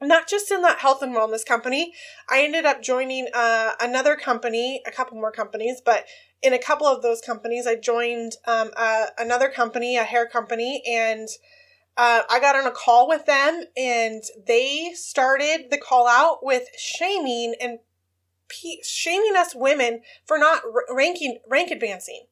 not 0.00 0.28
just 0.28 0.50
in 0.50 0.62
that 0.62 0.78
health 0.78 1.02
and 1.02 1.14
wellness 1.14 1.44
company. 1.44 1.92
I 2.28 2.42
ended 2.42 2.64
up 2.64 2.82
joining 2.82 3.28
uh, 3.34 3.72
another 3.80 4.16
company, 4.16 4.80
a 4.86 4.92
couple 4.92 5.16
more 5.16 5.32
companies, 5.32 5.80
but 5.84 6.04
in 6.42 6.52
a 6.52 6.58
couple 6.58 6.86
of 6.86 7.02
those 7.02 7.20
companies, 7.20 7.66
I 7.66 7.74
joined 7.74 8.34
um, 8.46 8.70
uh, 8.76 9.06
another 9.18 9.48
company, 9.48 9.96
a 9.96 10.04
hair 10.04 10.26
company, 10.26 10.82
and 10.88 11.28
uh, 11.98 12.22
I 12.30 12.38
got 12.38 12.54
on 12.54 12.64
a 12.64 12.70
call 12.70 13.08
with 13.08 13.26
them, 13.26 13.64
and 13.76 14.22
they 14.46 14.92
started 14.94 15.66
the 15.70 15.78
call 15.78 16.06
out 16.06 16.38
with 16.44 16.68
shaming 16.78 17.56
and 17.60 17.80
p- 18.48 18.80
shaming 18.84 19.34
us 19.36 19.52
women 19.52 20.02
for 20.24 20.38
not 20.38 20.62
r- 20.64 20.94
ranking 20.94 21.40
rank 21.48 21.72
advancing. 21.72 22.26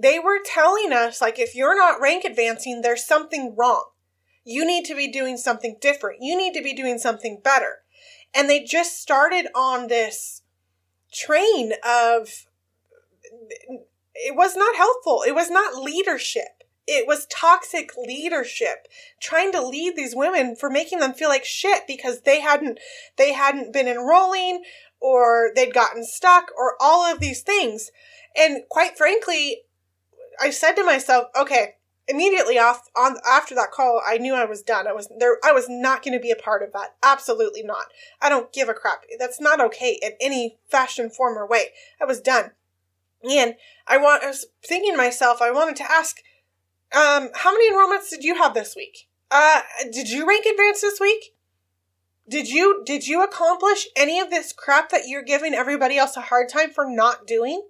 They 0.00 0.18
were 0.18 0.38
telling 0.42 0.94
us 0.94 1.20
like 1.20 1.38
if 1.38 1.54
you're 1.54 1.76
not 1.76 2.00
rank 2.00 2.24
advancing, 2.24 2.80
there's 2.80 3.06
something 3.06 3.54
wrong. 3.54 3.90
You 4.44 4.66
need 4.66 4.86
to 4.86 4.94
be 4.94 5.12
doing 5.12 5.36
something 5.36 5.76
different. 5.78 6.22
You 6.22 6.34
need 6.36 6.54
to 6.54 6.62
be 6.62 6.74
doing 6.74 6.98
something 6.98 7.40
better. 7.44 7.82
And 8.34 8.48
they 8.48 8.64
just 8.64 8.98
started 8.98 9.46
on 9.54 9.88
this 9.88 10.42
train 11.12 11.74
of 11.86 12.46
it 14.14 14.34
was 14.34 14.56
not 14.56 14.74
helpful. 14.76 15.22
It 15.26 15.34
was 15.34 15.50
not 15.50 15.82
leadership. 15.82 16.63
It 16.86 17.06
was 17.06 17.26
toxic 17.26 17.96
leadership 17.96 18.88
trying 19.20 19.52
to 19.52 19.66
lead 19.66 19.96
these 19.96 20.14
women 20.14 20.54
for 20.54 20.68
making 20.68 20.98
them 20.98 21.14
feel 21.14 21.30
like 21.30 21.44
shit 21.44 21.86
because 21.86 22.22
they 22.22 22.40
hadn't 22.40 22.78
they 23.16 23.32
hadn't 23.32 23.72
been 23.72 23.88
enrolling 23.88 24.62
or 25.00 25.50
they'd 25.54 25.74
gotten 25.74 26.04
stuck 26.04 26.50
or 26.56 26.74
all 26.80 27.10
of 27.10 27.20
these 27.20 27.42
things. 27.42 27.90
And 28.36 28.62
quite 28.68 28.96
frankly, 28.96 29.62
I 30.40 30.50
said 30.50 30.72
to 30.72 30.84
myself, 30.84 31.28
okay, 31.38 31.76
immediately 32.08 32.58
off 32.58 32.88
on 32.96 33.16
after 33.26 33.54
that 33.54 33.70
call, 33.70 34.00
I 34.06 34.18
knew 34.18 34.34
I 34.34 34.44
was 34.44 34.62
done. 34.62 34.86
I 34.86 34.92
was 34.92 35.10
there. 35.18 35.38
I 35.44 35.52
was 35.52 35.66
not 35.68 36.02
going 36.02 36.14
to 36.14 36.22
be 36.22 36.30
a 36.30 36.36
part 36.36 36.62
of 36.62 36.72
that. 36.72 36.94
Absolutely 37.02 37.62
not. 37.62 37.86
I 38.20 38.28
don't 38.28 38.52
give 38.52 38.68
a 38.68 38.74
crap. 38.74 39.04
That's 39.18 39.40
not 39.40 39.60
okay 39.60 39.98
in 40.02 40.12
any 40.20 40.58
fashion, 40.70 41.10
form, 41.10 41.38
or 41.38 41.46
way. 41.46 41.68
I 42.00 42.04
was 42.04 42.20
done. 42.20 42.52
And 43.28 43.54
I 43.86 43.96
want. 43.96 44.22
I 44.22 44.28
was 44.28 44.46
thinking 44.62 44.92
to 44.92 44.98
myself. 44.98 45.40
I 45.40 45.50
wanted 45.50 45.76
to 45.76 45.90
ask, 45.90 46.20
um, 46.94 47.30
how 47.34 47.52
many 47.52 47.72
enrollments 47.72 48.10
did 48.10 48.24
you 48.24 48.36
have 48.36 48.54
this 48.54 48.74
week? 48.76 49.08
Uh, 49.30 49.60
did 49.92 50.08
you 50.08 50.26
rank 50.26 50.46
advance 50.46 50.80
this 50.80 51.00
week? 51.00 51.34
Did 52.28 52.48
you 52.48 52.82
did 52.86 53.06
you 53.06 53.22
accomplish 53.22 53.86
any 53.96 54.18
of 54.18 54.30
this 54.30 54.52
crap 54.52 54.90
that 54.90 55.08
you're 55.08 55.22
giving 55.22 55.54
everybody 55.54 55.98
else 55.98 56.16
a 56.16 56.22
hard 56.22 56.48
time 56.48 56.70
for 56.70 56.88
not 56.88 57.26
doing? 57.26 57.66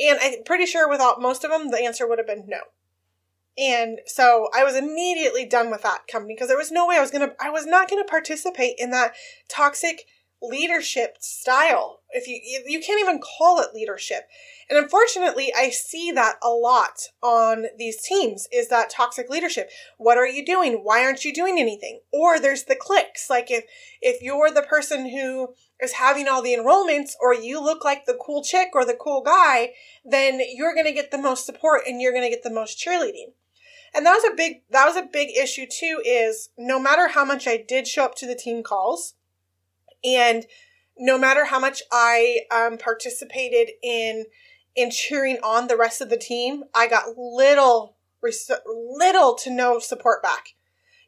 And 0.00 0.18
I'm 0.22 0.44
pretty 0.44 0.66
sure 0.66 0.88
without 0.88 1.20
most 1.20 1.44
of 1.44 1.50
them, 1.50 1.70
the 1.70 1.82
answer 1.82 2.06
would 2.06 2.18
have 2.18 2.26
been 2.26 2.44
no. 2.46 2.60
And 3.58 3.98
so 4.06 4.48
I 4.56 4.62
was 4.62 4.76
immediately 4.76 5.44
done 5.44 5.70
with 5.70 5.82
that 5.82 6.06
company 6.06 6.34
because 6.34 6.46
there 6.46 6.56
was 6.56 6.70
no 6.70 6.86
way 6.86 6.96
I 6.96 7.00
was 7.00 7.10
to, 7.10 7.34
I 7.40 7.50
was 7.50 7.66
not 7.66 7.88
to 7.88 8.04
participate 8.08 8.76
in 8.78 8.90
that 8.90 9.14
toxic 9.48 10.06
leadership 10.42 11.16
style. 11.20 12.00
If 12.10 12.26
you, 12.26 12.40
you 12.66 12.80
can't 12.80 13.00
even 13.00 13.20
call 13.20 13.60
it 13.60 13.74
leadership. 13.74 14.28
And 14.70 14.78
unfortunately, 14.78 15.52
I 15.56 15.70
see 15.70 16.10
that 16.12 16.36
a 16.42 16.48
lot 16.48 17.00
on 17.22 17.66
these 17.76 18.00
teams 18.02 18.48
is 18.52 18.68
that 18.68 18.90
toxic 18.90 19.28
leadership. 19.28 19.70
What 19.98 20.16
are 20.16 20.26
you 20.26 20.44
doing? 20.44 20.80
Why 20.82 21.04
aren't 21.04 21.24
you 21.24 21.34
doing 21.34 21.58
anything? 21.58 22.00
Or 22.12 22.38
there's 22.38 22.64
the 22.64 22.76
clicks. 22.76 23.28
Like 23.28 23.50
if, 23.50 23.64
if 24.00 24.22
you're 24.22 24.50
the 24.50 24.62
person 24.62 25.10
who 25.10 25.54
is 25.80 25.92
having 25.92 26.28
all 26.28 26.42
the 26.42 26.54
enrollments 26.54 27.12
or 27.20 27.34
you 27.34 27.62
look 27.62 27.84
like 27.84 28.06
the 28.06 28.18
cool 28.20 28.42
chick 28.42 28.68
or 28.74 28.84
the 28.84 28.98
cool 28.98 29.22
guy, 29.22 29.72
then 30.04 30.40
you're 30.54 30.74
going 30.74 30.86
to 30.86 30.92
get 30.92 31.10
the 31.10 31.18
most 31.18 31.46
support 31.46 31.82
and 31.86 32.00
you're 32.00 32.12
going 32.12 32.24
to 32.24 32.30
get 32.30 32.42
the 32.42 32.50
most 32.50 32.78
cheerleading. 32.78 33.32
And 33.94 34.04
that 34.04 34.14
was 34.14 34.30
a 34.30 34.36
big 34.36 34.62
that 34.70 34.86
was 34.86 34.96
a 34.96 35.08
big 35.10 35.30
issue 35.36 35.66
too 35.66 36.02
is 36.04 36.50
no 36.58 36.78
matter 36.78 37.08
how 37.08 37.24
much 37.24 37.46
I 37.46 37.56
did 37.56 37.88
show 37.88 38.04
up 38.04 38.14
to 38.16 38.26
the 38.26 38.34
team 38.34 38.62
calls 38.62 39.14
and 40.04 40.44
no 40.98 41.18
matter 41.18 41.44
how 41.44 41.60
much 41.60 41.82
I 41.92 42.40
um, 42.50 42.78
participated 42.78 43.70
in 43.82 44.26
in 44.74 44.90
cheering 44.90 45.38
on 45.42 45.66
the 45.66 45.76
rest 45.76 46.00
of 46.00 46.10
the 46.10 46.16
team, 46.16 46.64
I 46.74 46.88
got 46.88 47.16
little 47.16 47.96
little 48.66 49.34
to 49.36 49.50
no 49.50 49.78
support 49.78 50.22
back. 50.22 50.54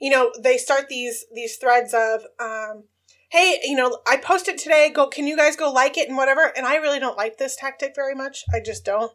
You 0.01 0.11
know, 0.11 0.33
they 0.39 0.57
start 0.57 0.89
these 0.89 1.27
these 1.33 1.57
threads 1.57 1.95
of 1.95 2.23
um, 2.39 2.85
hey, 3.31 3.61
you 3.65 3.77
know, 3.77 3.99
I 4.07 4.17
posted 4.17 4.59
today, 4.59 4.91
go 4.91 5.09
can 5.09 5.27
you 5.27 5.37
guys 5.37 5.57
go 5.57 5.71
like 5.71 5.99
it 5.99 6.09
and 6.09 6.17
whatever, 6.17 6.53
and 6.57 6.67
I 6.67 6.77
really 6.77 7.01
don't 7.01 7.17
like 7.17 7.39
this 7.39 7.57
tactic 7.57 7.95
very 7.95 8.15
much. 8.15 8.45
I 8.53 8.61
just 8.61 8.85
don't. 8.85 9.13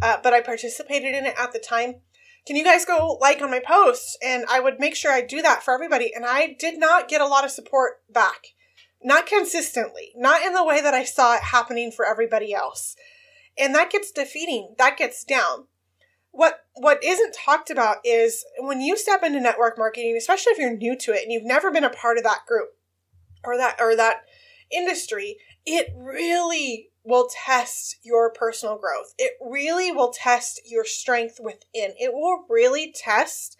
Uh, 0.00 0.16
but 0.20 0.32
I 0.32 0.40
participated 0.40 1.14
in 1.14 1.26
it 1.26 1.34
at 1.38 1.52
the 1.52 1.60
time 1.60 1.96
can 2.46 2.56
you 2.56 2.64
guys 2.64 2.84
go 2.84 3.18
like 3.20 3.40
on 3.40 3.50
my 3.50 3.60
post? 3.64 4.18
And 4.22 4.44
I 4.50 4.60
would 4.60 4.80
make 4.80 4.96
sure 4.96 5.12
I 5.12 5.20
do 5.20 5.42
that 5.42 5.62
for 5.62 5.74
everybody. 5.74 6.12
And 6.14 6.24
I 6.26 6.56
did 6.58 6.78
not 6.78 7.08
get 7.08 7.20
a 7.20 7.26
lot 7.26 7.44
of 7.44 7.50
support 7.50 8.02
back. 8.12 8.48
Not 9.04 9.26
consistently, 9.26 10.12
not 10.16 10.42
in 10.42 10.52
the 10.52 10.64
way 10.64 10.80
that 10.80 10.94
I 10.94 11.04
saw 11.04 11.34
it 11.34 11.42
happening 11.42 11.90
for 11.90 12.06
everybody 12.06 12.54
else. 12.54 12.96
And 13.58 13.74
that 13.74 13.90
gets 13.90 14.10
defeating. 14.12 14.74
That 14.78 14.96
gets 14.96 15.24
down. 15.24 15.66
What 16.30 16.64
what 16.74 17.04
isn't 17.04 17.34
talked 17.34 17.68
about 17.68 17.98
is 18.04 18.44
when 18.60 18.80
you 18.80 18.96
step 18.96 19.22
into 19.22 19.40
network 19.40 19.76
marketing, 19.76 20.16
especially 20.16 20.52
if 20.52 20.58
you're 20.58 20.76
new 20.76 20.96
to 20.96 21.12
it 21.12 21.22
and 21.22 21.32
you've 21.32 21.44
never 21.44 21.70
been 21.70 21.84
a 21.84 21.90
part 21.90 22.16
of 22.16 22.24
that 22.24 22.46
group 22.46 22.70
or 23.44 23.56
that 23.58 23.76
or 23.80 23.94
that 23.96 24.22
industry, 24.70 25.36
it 25.66 25.92
really 25.94 26.88
will 27.04 27.28
test 27.44 27.96
your 28.02 28.32
personal 28.32 28.78
growth. 28.78 29.14
It 29.18 29.32
really 29.40 29.92
will 29.92 30.12
test 30.12 30.60
your 30.64 30.84
strength 30.84 31.38
within. 31.42 31.92
It 31.98 32.12
will 32.14 32.46
really 32.48 32.94
test 32.96 33.56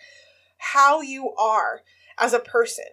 how 0.59 1.01
you 1.01 1.35
are 1.37 1.81
as 2.19 2.33
a 2.33 2.39
person. 2.39 2.85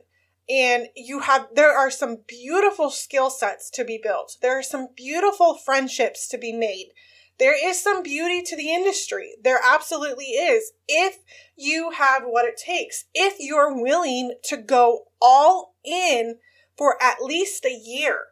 And 0.50 0.88
you 0.96 1.20
have, 1.20 1.48
there 1.54 1.78
are 1.78 1.92
some 1.92 2.20
beautiful 2.28 2.90
skill 2.90 3.30
sets 3.30 3.70
to 3.72 3.86
be 3.86 4.00
built. 4.02 4.38
There 4.42 4.58
are 4.58 4.64
some 4.64 4.88
beautiful 4.96 5.56
friendships 5.56 6.28
to 6.30 6.38
be 6.38 6.52
made. 6.52 6.90
There 7.38 7.56
is 7.56 7.82
some 7.82 8.04
beauty 8.04 8.42
to 8.42 8.56
the 8.56 8.74
industry. 8.74 9.36
There 9.42 9.60
absolutely 9.64 10.26
is. 10.26 10.74
If 10.88 11.20
you 11.56 11.92
have 11.92 12.24
what 12.24 12.46
it 12.46 12.58
takes, 12.58 13.06
if 13.14 13.36
you're 13.40 13.82
willing 13.82 14.34
to 14.46 14.58
go 14.58 15.06
all 15.22 15.76
in 15.86 16.38
for 16.76 17.02
at 17.02 17.22
least 17.22 17.64
a 17.66 17.72
year 17.74 18.30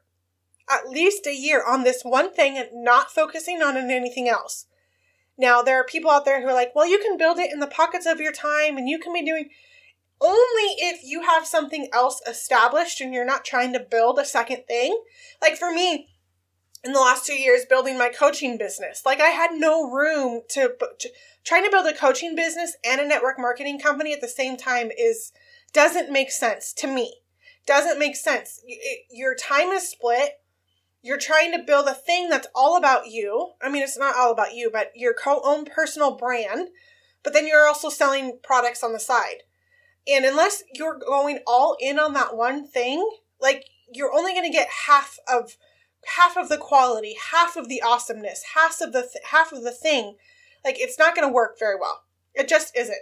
at 0.70 0.90
least 0.90 1.26
a 1.26 1.36
year 1.36 1.64
on 1.66 1.84
this 1.84 2.04
one 2.04 2.34
thing 2.34 2.58
and 2.58 2.84
not 2.84 3.12
focusing 3.12 3.62
on 3.62 3.78
anything 3.78 4.28
else. 4.28 4.66
Now, 5.38 5.62
there 5.62 5.80
are 5.80 5.86
people 5.86 6.12
out 6.12 6.26
there 6.26 6.42
who 6.42 6.48
are 6.48 6.54
like, 6.54 6.74
well, 6.76 6.88
you 6.88 7.00
can 7.00 7.18
build 7.18 7.38
it 7.38 7.52
in 7.54 7.60
the 7.60 7.68
pockets 7.68 8.06
of 8.06 8.20
your 8.20 8.32
time 8.32 8.78
and 8.78 8.90
you 8.90 9.00
can 9.00 9.14
be 9.14 9.24
doing 9.24 9.50
only 10.20 10.76
if 10.80 11.04
you 11.04 11.24
have 11.24 11.46
something 11.46 11.88
else 11.94 12.22
established 12.28 13.02
and 13.02 13.14
you're 13.14 13.26
not 13.26 13.46
trying 13.46 13.74
to 13.74 13.80
build 13.80 14.20
a 14.20 14.26
second 14.26 14.64
thing. 14.68 15.00
Like 15.42 15.58
for 15.58 15.72
me, 15.72 16.10
in 16.84 16.94
the 16.94 17.00
last 17.00 17.26
two 17.26 17.34
years, 17.34 17.66
building 17.68 17.98
my 17.98 18.10
coaching 18.10 18.58
business, 18.58 19.04
like 19.06 19.20
I 19.20 19.30
had 19.30 19.52
no 19.54 19.90
room 19.90 20.42
to, 20.50 20.74
to 21.00 21.10
trying 21.44 21.64
to 21.64 21.72
build 21.72 21.88
a 21.88 21.94
coaching 21.94 22.36
business 22.36 22.76
and 22.86 23.02
a 23.02 23.08
network 23.08 23.40
marketing 23.40 23.80
company 23.80 24.14
at 24.14 24.22
the 24.22 24.28
same 24.28 24.58
time 24.58 24.90
is 24.98 25.32
doesn't 25.74 26.12
make 26.12 26.32
sense 26.32 26.74
to 26.74 26.88
me. 26.88 27.22
Doesn't 27.66 28.00
make 28.00 28.16
sense. 28.16 28.62
It, 28.66 29.06
your 29.12 29.36
time 29.36 29.70
is 29.70 29.90
split 29.90 30.40
you're 31.08 31.18
trying 31.18 31.54
to 31.54 31.64
build 31.64 31.88
a 31.88 31.94
thing 31.94 32.30
that's 32.30 32.48
all 32.54 32.76
about 32.76 33.08
you. 33.08 33.54
I 33.62 33.70
mean, 33.70 33.82
it's 33.82 33.98
not 33.98 34.18
all 34.18 34.32
about 34.32 34.54
you, 34.54 34.70
but 34.72 34.92
your 34.94 35.14
co 35.14 35.42
own 35.44 35.66
personal 35.66 36.18
brand. 36.18 36.70
But 37.24 37.34
then 37.34 37.48
you're 37.48 37.68
also 37.68 37.90
selling 37.90 38.40
products 38.44 38.84
on 38.84 38.94
the 38.94 39.00
side. 39.00 39.44
And 40.10 40.26
unless 40.26 40.64
you're 40.74 40.98
going 40.98 41.40
all 41.46 41.76
in 41.80 42.00
on 42.00 42.14
that 42.14 42.36
one 42.36 42.68
thing, 42.68 43.08
like 43.42 43.66
you're 43.94 44.14
only 44.14 44.34
going 44.34 44.50
to 44.50 44.56
get 44.56 44.68
half 44.88 45.18
of 45.32 45.58
half 46.16 46.38
of 46.38 46.50
the 46.50 46.58
quality, 46.58 47.16
half 47.32 47.58
of 47.58 47.68
the 47.68 47.82
awesomeness, 47.82 48.44
half 48.56 48.80
of 48.82 48.94
the 48.94 49.02
th- 49.02 49.24
half 49.32 49.52
of 49.52 49.64
the 49.64 49.72
thing. 49.72 50.16
Like 50.64 50.76
it's 50.80 50.98
not 50.98 51.16
going 51.16 51.28
to 51.28 51.34
work 51.34 51.60
very 51.60 51.76
well. 51.80 52.04
It 52.34 52.48
just 52.48 52.78
isn't. 52.78 52.98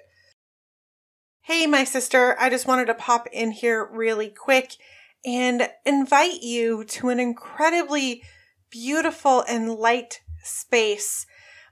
Hey, 1.41 1.67
my 1.67 1.83
sister, 1.83 2.35
I 2.39 2.49
just 2.49 2.65
wanted 2.65 2.85
to 2.85 2.95
pop 2.95 3.27
in 3.31 3.51
here 3.51 3.87
really 3.91 4.29
quick 4.29 4.73
and 5.23 5.69
invite 5.85 6.41
you 6.41 6.83
to 6.85 7.09
an 7.09 7.19
incredibly 7.19 8.23
beautiful 8.71 9.43
and 9.47 9.75
light 9.75 10.21
space, 10.43 11.25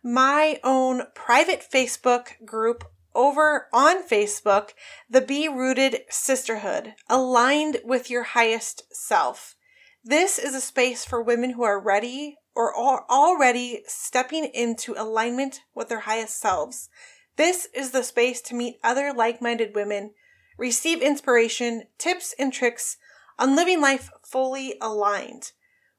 my 0.03 0.59
own 0.63 1.03
private 1.15 1.65
Facebook 1.67 2.45
group 2.45 2.83
over 3.15 3.67
on 3.73 4.07
Facebook, 4.07 4.69
the 5.09 5.21
Be 5.21 5.47
Rooted 5.47 6.01
Sisterhood, 6.09 6.95
aligned 7.09 7.77
with 7.83 8.09
your 8.09 8.23
highest 8.23 8.83
self. 8.93 9.55
This 10.03 10.37
is 10.37 10.53
a 10.53 10.61
space 10.61 11.05
for 11.05 11.21
women 11.21 11.51
who 11.51 11.63
are 11.63 11.79
ready 11.79 12.37
or 12.55 12.73
are 12.75 13.05
already 13.09 13.83
stepping 13.87 14.45
into 14.45 14.95
alignment 14.97 15.61
with 15.73 15.89
their 15.89 16.01
highest 16.01 16.39
selves. 16.39 16.89
This 17.35 17.67
is 17.73 17.91
the 17.91 18.03
space 18.03 18.41
to 18.41 18.55
meet 18.55 18.79
other 18.83 19.11
like 19.13 19.41
minded 19.41 19.73
women, 19.75 20.11
receive 20.57 21.01
inspiration, 21.01 21.83
tips, 21.97 22.35
and 22.37 22.53
tricks 22.53 22.97
on 23.39 23.55
living 23.55 23.81
life 23.81 24.09
fully 24.23 24.75
aligned. 24.81 25.51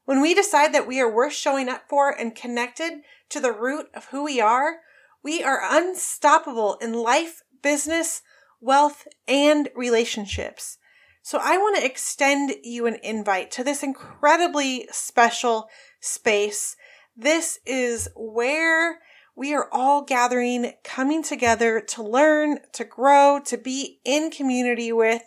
When 0.05 0.21
we 0.21 0.33
decide 0.33 0.73
that 0.73 0.87
we 0.87 1.01
are 1.01 1.11
worth 1.11 1.33
showing 1.33 1.67
up 1.67 1.89
for 1.89 2.09
and 2.09 2.35
connected 2.35 3.01
to 3.29 3.39
the 3.39 3.51
root 3.51 3.87
of 3.93 4.05
who 4.05 4.23
we 4.23 4.39
are, 4.39 4.77
we 5.25 5.41
are 5.41 5.59
unstoppable 5.67 6.75
in 6.75 6.93
life, 6.93 7.41
business, 7.63 8.21
wealth, 8.61 9.07
and 9.27 9.69
relationships. 9.75 10.77
So 11.23 11.39
I 11.41 11.57
want 11.57 11.77
to 11.77 11.85
extend 11.85 12.53
you 12.63 12.85
an 12.85 12.97
invite 13.01 13.49
to 13.51 13.63
this 13.63 13.81
incredibly 13.81 14.87
special 14.91 15.67
space. 15.99 16.75
This 17.17 17.57
is 17.65 18.07
where 18.15 18.99
we 19.35 19.55
are 19.55 19.67
all 19.71 20.03
gathering, 20.03 20.73
coming 20.83 21.23
together 21.23 21.81
to 21.81 22.03
learn, 22.03 22.59
to 22.73 22.85
grow, 22.85 23.41
to 23.45 23.57
be 23.57 24.01
in 24.05 24.29
community 24.29 24.91
with, 24.91 25.23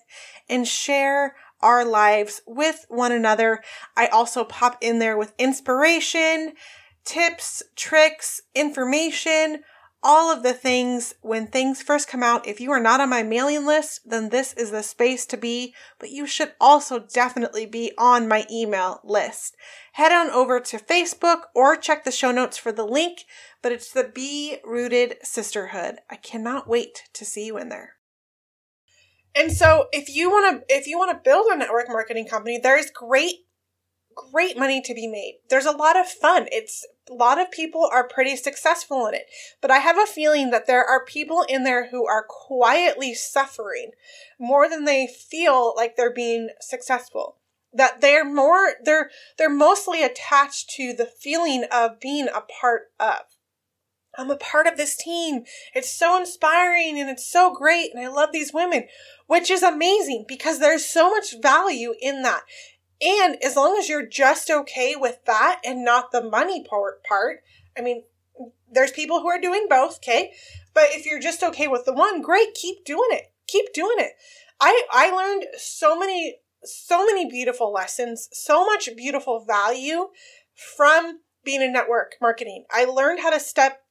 and 0.48 0.66
share 0.66 1.34
our 1.60 1.84
lives 1.84 2.40
with 2.46 2.86
one 2.88 3.10
another. 3.10 3.64
I 3.96 4.06
also 4.06 4.44
pop 4.44 4.78
in 4.80 5.00
there 5.00 5.18
with 5.18 5.34
inspiration, 5.38 6.52
tips, 7.04 7.64
tricks, 7.74 8.40
information, 8.54 9.64
all 10.02 10.32
of 10.32 10.42
the 10.42 10.52
things 10.52 11.14
when 11.22 11.46
things 11.46 11.82
first 11.82 12.08
come 12.08 12.22
out. 12.22 12.46
If 12.46 12.60
you 12.60 12.70
are 12.70 12.80
not 12.80 13.00
on 13.00 13.10
my 13.10 13.22
mailing 13.22 13.66
list, 13.66 14.00
then 14.04 14.28
this 14.28 14.52
is 14.52 14.70
the 14.70 14.82
space 14.82 15.26
to 15.26 15.36
be, 15.36 15.74
but 15.98 16.10
you 16.10 16.26
should 16.26 16.52
also 16.60 16.98
definitely 16.98 17.66
be 17.66 17.92
on 17.98 18.28
my 18.28 18.46
email 18.50 19.00
list. 19.04 19.56
Head 19.92 20.12
on 20.12 20.30
over 20.30 20.60
to 20.60 20.78
Facebook 20.78 21.42
or 21.54 21.76
check 21.76 22.04
the 22.04 22.12
show 22.12 22.30
notes 22.30 22.56
for 22.56 22.70
the 22.70 22.86
link, 22.86 23.24
but 23.62 23.72
it's 23.72 23.92
the 23.92 24.04
Be 24.04 24.58
Rooted 24.64 25.16
Sisterhood. 25.22 25.98
I 26.10 26.16
cannot 26.16 26.68
wait 26.68 27.04
to 27.14 27.24
see 27.24 27.46
you 27.46 27.58
in 27.58 27.68
there. 27.68 27.94
And 29.34 29.52
so 29.52 29.86
if 29.92 30.08
you 30.08 30.30
want 30.30 30.66
to 30.68 30.74
if 30.74 30.86
you 30.86 30.98
want 30.98 31.10
to 31.12 31.28
build 31.30 31.46
a 31.50 31.56
network 31.56 31.88
marketing 31.88 32.26
company, 32.26 32.58
there 32.60 32.78
is 32.78 32.90
great 32.90 33.46
great 34.32 34.58
money 34.58 34.80
to 34.82 34.94
be 34.94 35.06
made. 35.06 35.38
There's 35.48 35.66
a 35.66 35.70
lot 35.70 35.96
of 35.96 36.08
fun. 36.08 36.46
It's 36.50 36.84
a 37.10 37.14
lot 37.14 37.40
of 37.40 37.50
people 37.50 37.88
are 37.92 38.06
pretty 38.06 38.36
successful 38.36 39.06
in 39.06 39.14
it. 39.14 39.26
But 39.60 39.70
I 39.70 39.78
have 39.78 39.98
a 39.98 40.06
feeling 40.06 40.50
that 40.50 40.66
there 40.66 40.84
are 40.84 41.04
people 41.04 41.44
in 41.48 41.64
there 41.64 41.88
who 41.90 42.06
are 42.06 42.26
quietly 42.28 43.14
suffering 43.14 43.92
more 44.38 44.68
than 44.68 44.84
they 44.84 45.06
feel 45.06 45.74
like 45.76 45.96
they're 45.96 46.12
being 46.12 46.50
successful. 46.60 47.36
That 47.72 48.00
they're 48.00 48.24
more 48.24 48.74
they're 48.82 49.10
they're 49.36 49.50
mostly 49.50 50.02
attached 50.02 50.70
to 50.70 50.94
the 50.94 51.06
feeling 51.06 51.64
of 51.70 52.00
being 52.00 52.28
a 52.28 52.40
part 52.40 52.92
of. 52.98 53.20
I'm 54.16 54.30
a 54.30 54.36
part 54.36 54.66
of 54.66 54.76
this 54.76 54.96
team. 54.96 55.44
It's 55.74 55.92
so 55.92 56.18
inspiring 56.18 56.98
and 56.98 57.10
it's 57.10 57.30
so 57.30 57.54
great 57.54 57.94
and 57.94 58.04
I 58.04 58.08
love 58.08 58.32
these 58.32 58.54
women, 58.54 58.84
which 59.26 59.50
is 59.50 59.62
amazing 59.62 60.24
because 60.26 60.58
there's 60.58 60.86
so 60.86 61.10
much 61.10 61.40
value 61.40 61.94
in 62.00 62.22
that. 62.22 62.42
And 63.00 63.36
as 63.44 63.56
long 63.56 63.76
as 63.78 63.88
you're 63.88 64.06
just 64.06 64.50
okay 64.50 64.94
with 64.96 65.24
that 65.26 65.60
and 65.64 65.84
not 65.84 66.10
the 66.10 66.22
money 66.22 66.64
part, 66.64 67.04
part, 67.04 67.42
I 67.76 67.80
mean, 67.80 68.02
there's 68.70 68.90
people 68.90 69.20
who 69.20 69.28
are 69.28 69.40
doing 69.40 69.66
both, 69.70 69.98
okay? 69.98 70.32
But 70.74 70.88
if 70.90 71.06
you're 71.06 71.20
just 71.20 71.42
okay 71.42 71.68
with 71.68 71.84
the 71.84 71.92
one, 71.92 72.22
great, 72.22 72.54
keep 72.54 72.84
doing 72.84 73.08
it. 73.10 73.32
Keep 73.46 73.72
doing 73.72 73.96
it. 73.98 74.12
I 74.60 74.82
I 74.90 75.10
learned 75.10 75.46
so 75.56 75.98
many 75.98 76.38
so 76.64 77.06
many 77.06 77.28
beautiful 77.30 77.72
lessons, 77.72 78.28
so 78.32 78.66
much 78.66 78.88
beautiful 78.96 79.44
value 79.44 80.08
from 80.54 81.20
being 81.44 81.62
in 81.62 81.72
network 81.72 82.16
marketing. 82.20 82.64
I 82.70 82.84
learned 82.84 83.20
how 83.20 83.30
to 83.30 83.40
step 83.40 83.82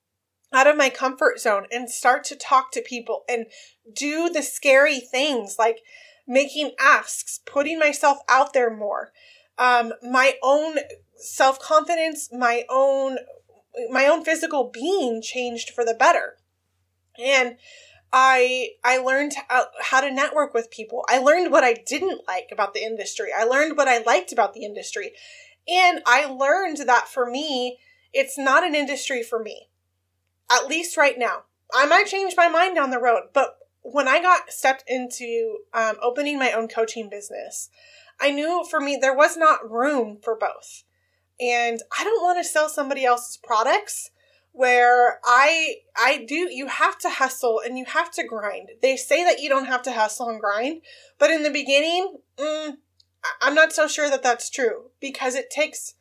out 0.54 0.68
of 0.68 0.78
my 0.78 0.90
comfort 0.90 1.40
zone 1.40 1.66
and 1.72 1.90
start 1.90 2.24
to 2.26 2.36
talk 2.36 2.72
to 2.72 2.82
people 2.82 3.24
and 3.28 3.48
do 3.94 4.30
the 4.30 4.42
scary 4.42 5.00
things 5.00 5.56
like 5.58 5.80
making 6.28 6.72
asks, 6.80 7.40
putting 7.46 7.80
myself 7.80 8.20
out 8.30 8.54
there 8.54 8.76
more. 8.76 9.12
Um, 9.58 9.94
my 10.04 10.34
own 10.44 10.78
self 11.16 11.60
confidence, 11.60 12.30
my 12.32 12.64
own 12.70 13.18
my 13.90 14.06
own 14.06 14.24
physical 14.24 14.70
being 14.74 15.22
changed 15.22 15.70
for 15.70 15.86
the 15.86 15.94
better, 15.94 16.38
and 17.18 17.58
I 18.12 18.70
I 18.84 18.98
learned 18.98 19.34
how 19.82 20.02
to 20.02 20.12
network 20.12 20.54
with 20.54 20.72
people. 20.72 21.06
I 21.10 21.18
learned 21.18 21.52
what 21.52 21.64
I 21.64 21.74
didn't 21.74 22.28
like 22.28 22.50
about 22.52 22.74
the 22.74 22.84
industry. 22.84 23.30
I 23.36 23.44
learned 23.44 23.78
what 23.78 23.88
I 23.88 24.00
liked 24.00 24.32
about 24.32 24.54
the 24.54 24.64
industry, 24.64 25.14
and 25.68 26.02
I 26.06 26.26
learned 26.26 26.78
that 26.86 27.08
for 27.08 27.30
me, 27.30 27.80
it's 28.14 28.38
not 28.38 28.64
an 28.64 28.76
industry 28.76 29.24
for 29.24 29.42
me. 29.42 29.70
At 30.52 30.68
least 30.68 30.98
right 30.98 31.18
now. 31.18 31.44
I 31.74 31.86
might 31.86 32.08
change 32.08 32.36
my 32.38 32.48
mind 32.48 32.76
down 32.76 32.92
the 32.92 33.00
road, 33.00 33.24
but 33.34 33.58
when 33.92 34.08
I 34.08 34.22
got 34.22 34.52
stepped 34.52 34.84
into 34.88 35.60
um, 35.74 35.96
opening 36.02 36.38
my 36.38 36.52
own 36.52 36.68
coaching 36.68 37.10
business, 37.10 37.70
I 38.20 38.32
knew 38.32 38.66
for 38.70 38.82
me 38.82 38.98
there 39.00 39.16
was 39.16 39.38
not 39.38 39.70
room 39.70 40.18
for 40.22 40.36
both. 40.36 40.84
And 41.40 41.80
I 41.98 42.04
don't 42.04 42.24
want 42.24 42.38
to 42.40 42.50
sell 42.50 42.68
somebody 42.68 43.06
else's 43.06 43.38
products 43.38 44.12
where 44.52 45.20
I 45.24 45.76
I 45.96 46.26
do 46.28 46.52
you 46.52 46.68
have 46.68 46.98
to 47.00 47.10
hustle 47.10 47.62
and 47.64 47.78
you 47.78 47.86
have 47.86 48.12
to 48.12 48.24
grind. 48.24 48.70
They 48.82 48.98
say 48.98 49.24
that 49.24 49.40
you 49.40 49.48
don't 49.50 49.68
have 49.68 49.84
to 49.84 49.94
hustle 49.94 50.30
and 50.30 50.40
grind, 50.40 50.82
but 51.20 51.30
in 51.30 51.44
the 51.44 51.52
beginning, 51.52 52.18
mm, 52.38 52.74
I'm 53.42 53.54
not 53.54 53.72
so 53.72 53.88
sure 53.88 54.10
that 54.10 54.24
that's 54.24 54.50
true 54.50 54.90
because 55.00 55.36
it 55.36 55.50
takes 55.50 55.94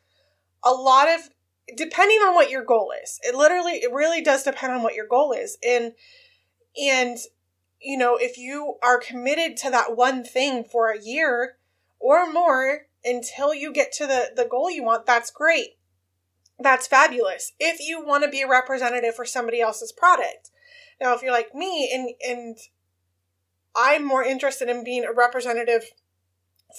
a 0.63 0.71
lot 0.71 1.07
of 1.07 1.29
depending 1.75 2.17
on 2.17 2.33
what 2.33 2.49
your 2.49 2.65
goal 2.65 2.91
is. 3.03 3.19
It 3.23 3.35
literally 3.35 3.73
it 3.73 3.93
really 3.93 4.21
does 4.21 4.43
depend 4.43 4.73
on 4.73 4.81
what 4.81 4.95
your 4.95 5.07
goal 5.07 5.31
is. 5.31 5.57
And 5.65 5.93
and 6.75 7.17
you 7.81 7.97
know, 7.97 8.17
if 8.19 8.37
you 8.37 8.75
are 8.83 8.99
committed 8.99 9.57
to 9.57 9.69
that 9.69 9.95
one 9.95 10.23
thing 10.23 10.63
for 10.63 10.89
a 10.89 11.01
year 11.01 11.57
or 11.99 12.31
more 12.31 12.87
until 13.03 13.53
you 13.53 13.71
get 13.71 13.91
to 13.93 14.07
the, 14.07 14.31
the 14.35 14.47
goal 14.49 14.69
you 14.71 14.83
want, 14.83 15.05
that's 15.05 15.31
great. 15.31 15.77
That's 16.59 16.87
fabulous. 16.87 17.53
If 17.59 17.79
you 17.79 18.03
want 18.03 18.23
to 18.23 18.29
be 18.29 18.41
a 18.41 18.49
representative 18.49 19.15
for 19.15 19.25
somebody 19.25 19.61
else's 19.61 19.91
product. 19.91 20.49
Now, 20.99 21.13
if 21.13 21.21
you're 21.21 21.31
like 21.31 21.53
me 21.53 21.91
and, 21.93 22.09
and 22.27 22.57
I'm 23.75 24.03
more 24.03 24.23
interested 24.23 24.67
in 24.69 24.83
being 24.83 25.05
a 25.05 25.13
representative 25.13 25.83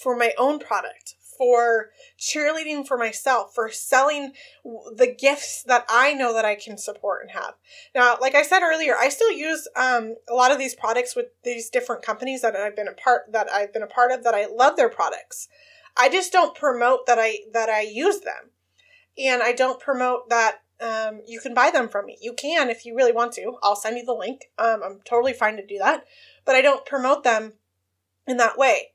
for 0.03 0.17
my 0.17 0.33
own 0.37 0.59
product, 0.59 1.15
for 1.39 1.89
cheerleading 2.19 2.85
for 2.85 2.97
myself, 2.97 3.55
for 3.55 3.69
selling 3.69 4.33
the 4.63 5.15
gifts 5.17 5.63
that 5.63 5.85
I 5.89 6.13
know 6.13 6.33
that 6.33 6.43
I 6.43 6.55
can 6.55 6.77
support 6.77 7.21
and 7.21 7.31
have. 7.31 7.53
Now, 7.95 8.17
like 8.19 8.35
I 8.35 8.43
said 8.43 8.61
earlier, 8.61 8.95
I 8.97 9.07
still 9.07 9.31
use 9.31 9.65
um, 9.77 10.15
a 10.29 10.33
lot 10.33 10.51
of 10.51 10.59
these 10.59 10.75
products 10.75 11.15
with 11.15 11.27
these 11.45 11.69
different 11.69 12.03
companies 12.03 12.41
that 12.41 12.57
I've 12.57 12.75
been 12.75 12.89
a 12.89 12.93
part 12.93 13.31
that 13.31 13.49
I've 13.49 13.71
been 13.71 13.81
a 13.83 13.87
part 13.87 14.11
of 14.11 14.25
that 14.25 14.35
I 14.35 14.47
love 14.47 14.75
their 14.75 14.89
products. 14.89 15.47
I 15.95 16.09
just 16.09 16.33
don't 16.33 16.53
promote 16.53 17.05
that 17.07 17.17
I 17.17 17.37
that 17.53 17.69
I 17.69 17.81
use 17.81 18.19
them, 18.19 18.51
and 19.17 19.41
I 19.41 19.53
don't 19.53 19.79
promote 19.79 20.29
that 20.29 20.57
um, 20.81 21.21
you 21.25 21.39
can 21.39 21.53
buy 21.53 21.71
them 21.71 21.87
from 21.87 22.05
me. 22.05 22.17
You 22.21 22.33
can 22.33 22.69
if 22.69 22.85
you 22.85 22.97
really 22.97 23.13
want 23.13 23.31
to. 23.33 23.55
I'll 23.63 23.77
send 23.77 23.97
you 23.97 24.03
the 24.03 24.11
link. 24.11 24.51
Um, 24.57 24.81
I'm 24.83 24.99
totally 25.05 25.33
fine 25.33 25.55
to 25.55 25.65
do 25.65 25.77
that, 25.77 26.03
but 26.43 26.55
I 26.55 26.61
don't 26.61 26.85
promote 26.85 27.23
them 27.23 27.53
in 28.27 28.35
that 28.37 28.57
way 28.57 28.89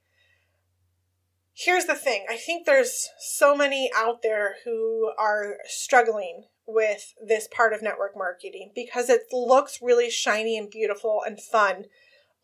here's 1.55 1.87
the 1.87 1.95
thing 1.95 2.27
I 2.29 2.37
think 2.37 2.67
there's 2.67 3.09
so 3.19 3.55
many 3.57 3.91
out 3.97 4.23
there 4.23 4.57
who 4.65 5.13
are 5.19 5.57
struggling 5.67 6.45
with 6.67 7.15
this 7.25 7.49
part 7.49 7.73
of 7.73 7.83
network 7.83 8.17
marketing 8.17 8.73
because 8.75 9.09
it 9.09 9.23
looks 9.33 9.81
really 9.83 10.11
shiny 10.11 10.59
and 10.59 10.71
beautiful 10.71 11.23
and 11.25 11.41
fun 11.41 11.85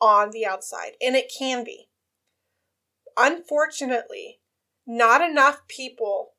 on 0.01 0.31
the 0.31 0.47
outside, 0.47 0.93
and 1.03 1.17
it 1.17 1.33
can 1.37 1.65
be. 1.65 1.89
Unfortunately, 3.17 4.41
not 4.87 5.21
enough 5.21 5.67
people 5.69 6.33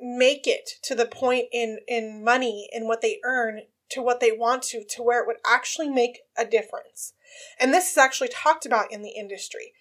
make 0.00 0.46
it 0.46 0.70
to 0.82 0.94
the 0.94 1.06
point 1.06 1.46
in 1.52 1.78
in 1.88 2.22
money 2.22 2.68
and 2.72 2.86
what 2.86 3.00
they 3.00 3.18
earn 3.24 3.62
to 3.90 4.02
what 4.02 4.20
they 4.20 4.30
want 4.30 4.62
to 4.62 4.84
to 4.84 5.02
where 5.02 5.22
it 5.22 5.26
would 5.26 5.38
actually 5.46 5.88
make 5.88 6.20
a 6.36 6.44
difference. 6.44 7.14
And 7.58 7.72
this 7.72 7.90
is 7.90 7.98
actually 7.98 8.28
talked 8.28 8.66
about 8.66 8.92
in 8.92 9.02
the 9.02 9.10
industry. 9.10 9.72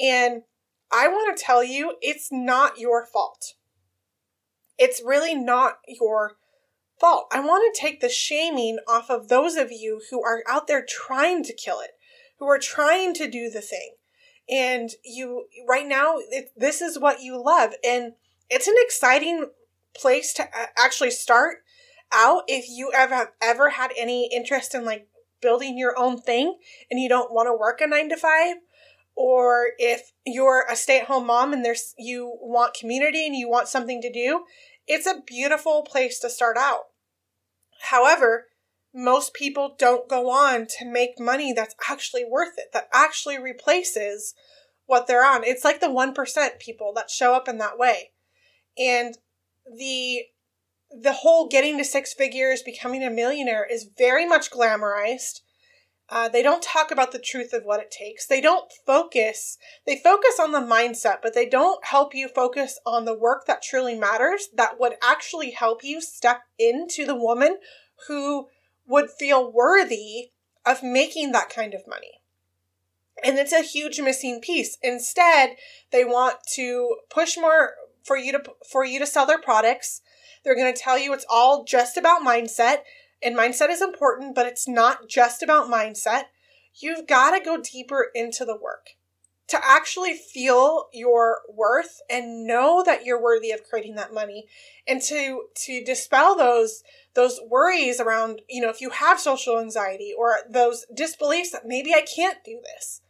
And 0.00 0.42
I 0.92 1.08
want 1.08 1.36
to 1.36 1.42
tell 1.42 1.64
you 1.64 1.96
it's 2.02 2.28
not 2.30 2.78
your 2.78 3.06
fault. 3.06 3.54
It's 4.78 5.02
really 5.04 5.34
not 5.34 5.78
your 5.86 6.36
fault. 7.00 7.26
I 7.32 7.40
want 7.40 7.74
to 7.74 7.80
take 7.80 8.00
the 8.00 8.08
shaming 8.08 8.78
off 8.86 9.10
of 9.10 9.28
those 9.28 9.56
of 9.56 9.72
you 9.72 10.02
who 10.10 10.22
are 10.22 10.42
out 10.48 10.66
there 10.66 10.84
trying 10.86 11.42
to 11.44 11.54
kill 11.54 11.80
it, 11.80 11.92
who 12.38 12.46
are 12.46 12.58
trying 12.58 13.14
to 13.14 13.30
do 13.30 13.48
the 13.48 13.60
thing. 13.62 13.94
And 14.50 14.90
you, 15.04 15.46
right 15.68 15.86
now, 15.86 16.16
it, 16.18 16.50
this 16.56 16.82
is 16.82 16.98
what 16.98 17.22
you 17.22 17.42
love. 17.42 17.72
And 17.84 18.12
it's 18.50 18.68
an 18.68 18.74
exciting 18.78 19.46
place 19.94 20.32
to 20.34 20.42
uh, 20.42 20.66
actually 20.76 21.10
start 21.10 21.58
out 22.12 22.42
if 22.46 22.66
you 22.68 22.90
ever 22.94 23.32
ever 23.42 23.70
had 23.70 23.90
any 23.96 24.28
interest 24.32 24.74
in 24.74 24.84
like 24.84 25.06
building 25.40 25.78
your 25.78 25.98
own 25.98 26.20
thing 26.20 26.58
and 26.90 27.00
you 27.00 27.08
don't 27.08 27.32
want 27.32 27.46
to 27.46 27.58
work 27.58 27.80
a 27.80 27.86
9 27.86 28.10
to 28.10 28.16
5 28.16 28.56
or 29.14 29.70
if 29.78 30.12
you're 30.24 30.64
a 30.70 30.76
stay-at-home 30.76 31.26
mom 31.26 31.52
and 31.52 31.64
there's 31.64 31.94
you 31.98 32.36
want 32.40 32.74
community 32.74 33.26
and 33.26 33.36
you 33.36 33.48
want 33.48 33.68
something 33.68 34.00
to 34.00 34.12
do, 34.12 34.44
it's 34.86 35.06
a 35.06 35.22
beautiful 35.26 35.82
place 35.82 36.18
to 36.20 36.30
start 36.30 36.56
out. 36.56 36.84
However, 37.90 38.46
most 38.94 39.34
people 39.34 39.74
don't 39.78 40.08
go 40.08 40.30
on 40.30 40.66
to 40.78 40.84
make 40.84 41.18
money 41.18 41.52
that's 41.52 41.74
actually 41.88 42.24
worth 42.24 42.58
it, 42.58 42.72
that 42.72 42.88
actually 42.92 43.38
replaces 43.38 44.34
what 44.86 45.06
they're 45.06 45.24
on. 45.24 45.44
It's 45.44 45.64
like 45.64 45.80
the 45.80 45.86
1% 45.86 46.58
people 46.58 46.92
that 46.94 47.10
show 47.10 47.34
up 47.34 47.48
in 47.48 47.58
that 47.58 47.78
way. 47.78 48.10
And 48.78 49.16
the 49.66 50.24
the 50.94 51.12
whole 51.12 51.48
getting 51.48 51.78
to 51.78 51.84
six 51.84 52.12
figures, 52.12 52.62
becoming 52.62 53.02
a 53.02 53.10
millionaire 53.10 53.64
is 53.64 53.88
very 53.96 54.26
much 54.26 54.50
glamorized. 54.50 55.40
Uh, 56.14 56.28
they 56.28 56.42
don't 56.42 56.62
talk 56.62 56.90
about 56.90 57.10
the 57.10 57.18
truth 57.18 57.54
of 57.54 57.64
what 57.64 57.80
it 57.80 57.90
takes. 57.90 58.26
They 58.26 58.42
don't 58.42 58.70
focus. 58.86 59.56
They 59.86 59.96
focus 59.96 60.38
on 60.38 60.52
the 60.52 60.58
mindset, 60.58 61.22
but 61.22 61.32
they 61.32 61.48
don't 61.48 61.82
help 61.86 62.14
you 62.14 62.28
focus 62.28 62.78
on 62.84 63.06
the 63.06 63.18
work 63.18 63.46
that 63.46 63.62
truly 63.62 63.98
matters, 63.98 64.48
that 64.54 64.78
would 64.78 64.92
actually 65.02 65.52
help 65.52 65.82
you 65.82 66.02
step 66.02 66.42
into 66.58 67.06
the 67.06 67.14
woman 67.14 67.56
who 68.08 68.48
would 68.86 69.08
feel 69.08 69.50
worthy 69.50 70.32
of 70.66 70.82
making 70.82 71.32
that 71.32 71.48
kind 71.48 71.72
of 71.72 71.88
money. 71.88 72.20
And 73.24 73.38
it's 73.38 73.52
a 73.52 73.62
huge 73.62 73.98
missing 73.98 74.42
piece. 74.42 74.76
Instead, 74.82 75.56
they 75.92 76.04
want 76.04 76.40
to 76.56 76.96
push 77.08 77.38
more 77.38 77.72
for 78.04 78.18
you 78.18 78.32
to 78.32 78.42
for 78.70 78.84
you 78.84 78.98
to 78.98 79.06
sell 79.06 79.24
their 79.24 79.40
products. 79.40 80.02
They're 80.44 80.56
going 80.56 80.74
to 80.74 80.78
tell 80.78 80.98
you 80.98 81.14
it's 81.14 81.24
all 81.30 81.64
just 81.64 81.96
about 81.96 82.20
mindset 82.20 82.80
and 83.22 83.36
mindset 83.36 83.70
is 83.70 83.82
important, 83.82 84.34
but 84.34 84.46
it's 84.46 84.68
not 84.68 85.08
just 85.08 85.42
about 85.42 85.70
mindset. 85.70 86.24
You've 86.74 87.06
got 87.06 87.36
to 87.36 87.44
go 87.44 87.60
deeper 87.60 88.08
into 88.14 88.44
the 88.44 88.56
work 88.56 88.90
to 89.48 89.60
actually 89.62 90.14
feel 90.14 90.88
your 90.94 91.40
worth 91.46 92.00
and 92.08 92.46
know 92.46 92.82
that 92.82 93.04
you're 93.04 93.22
worthy 93.22 93.50
of 93.50 93.62
creating 93.68 93.96
that 93.96 94.14
money 94.14 94.46
and 94.88 95.02
to 95.02 95.42
to 95.54 95.84
dispel 95.84 96.34
those 96.34 96.82
those 97.14 97.38
worries 97.50 98.00
around 98.00 98.40
you 98.48 98.62
know 98.62 98.70
if 98.70 98.80
you 98.80 98.88
have 98.88 99.20
social 99.20 99.58
anxiety 99.58 100.12
or 100.16 100.36
those 100.48 100.86
disbeliefs 100.94 101.50
that 101.50 101.66
maybe 101.66 101.92
i 101.92 102.00
can't 102.00 102.42
do 102.44 102.62
this 102.64 103.02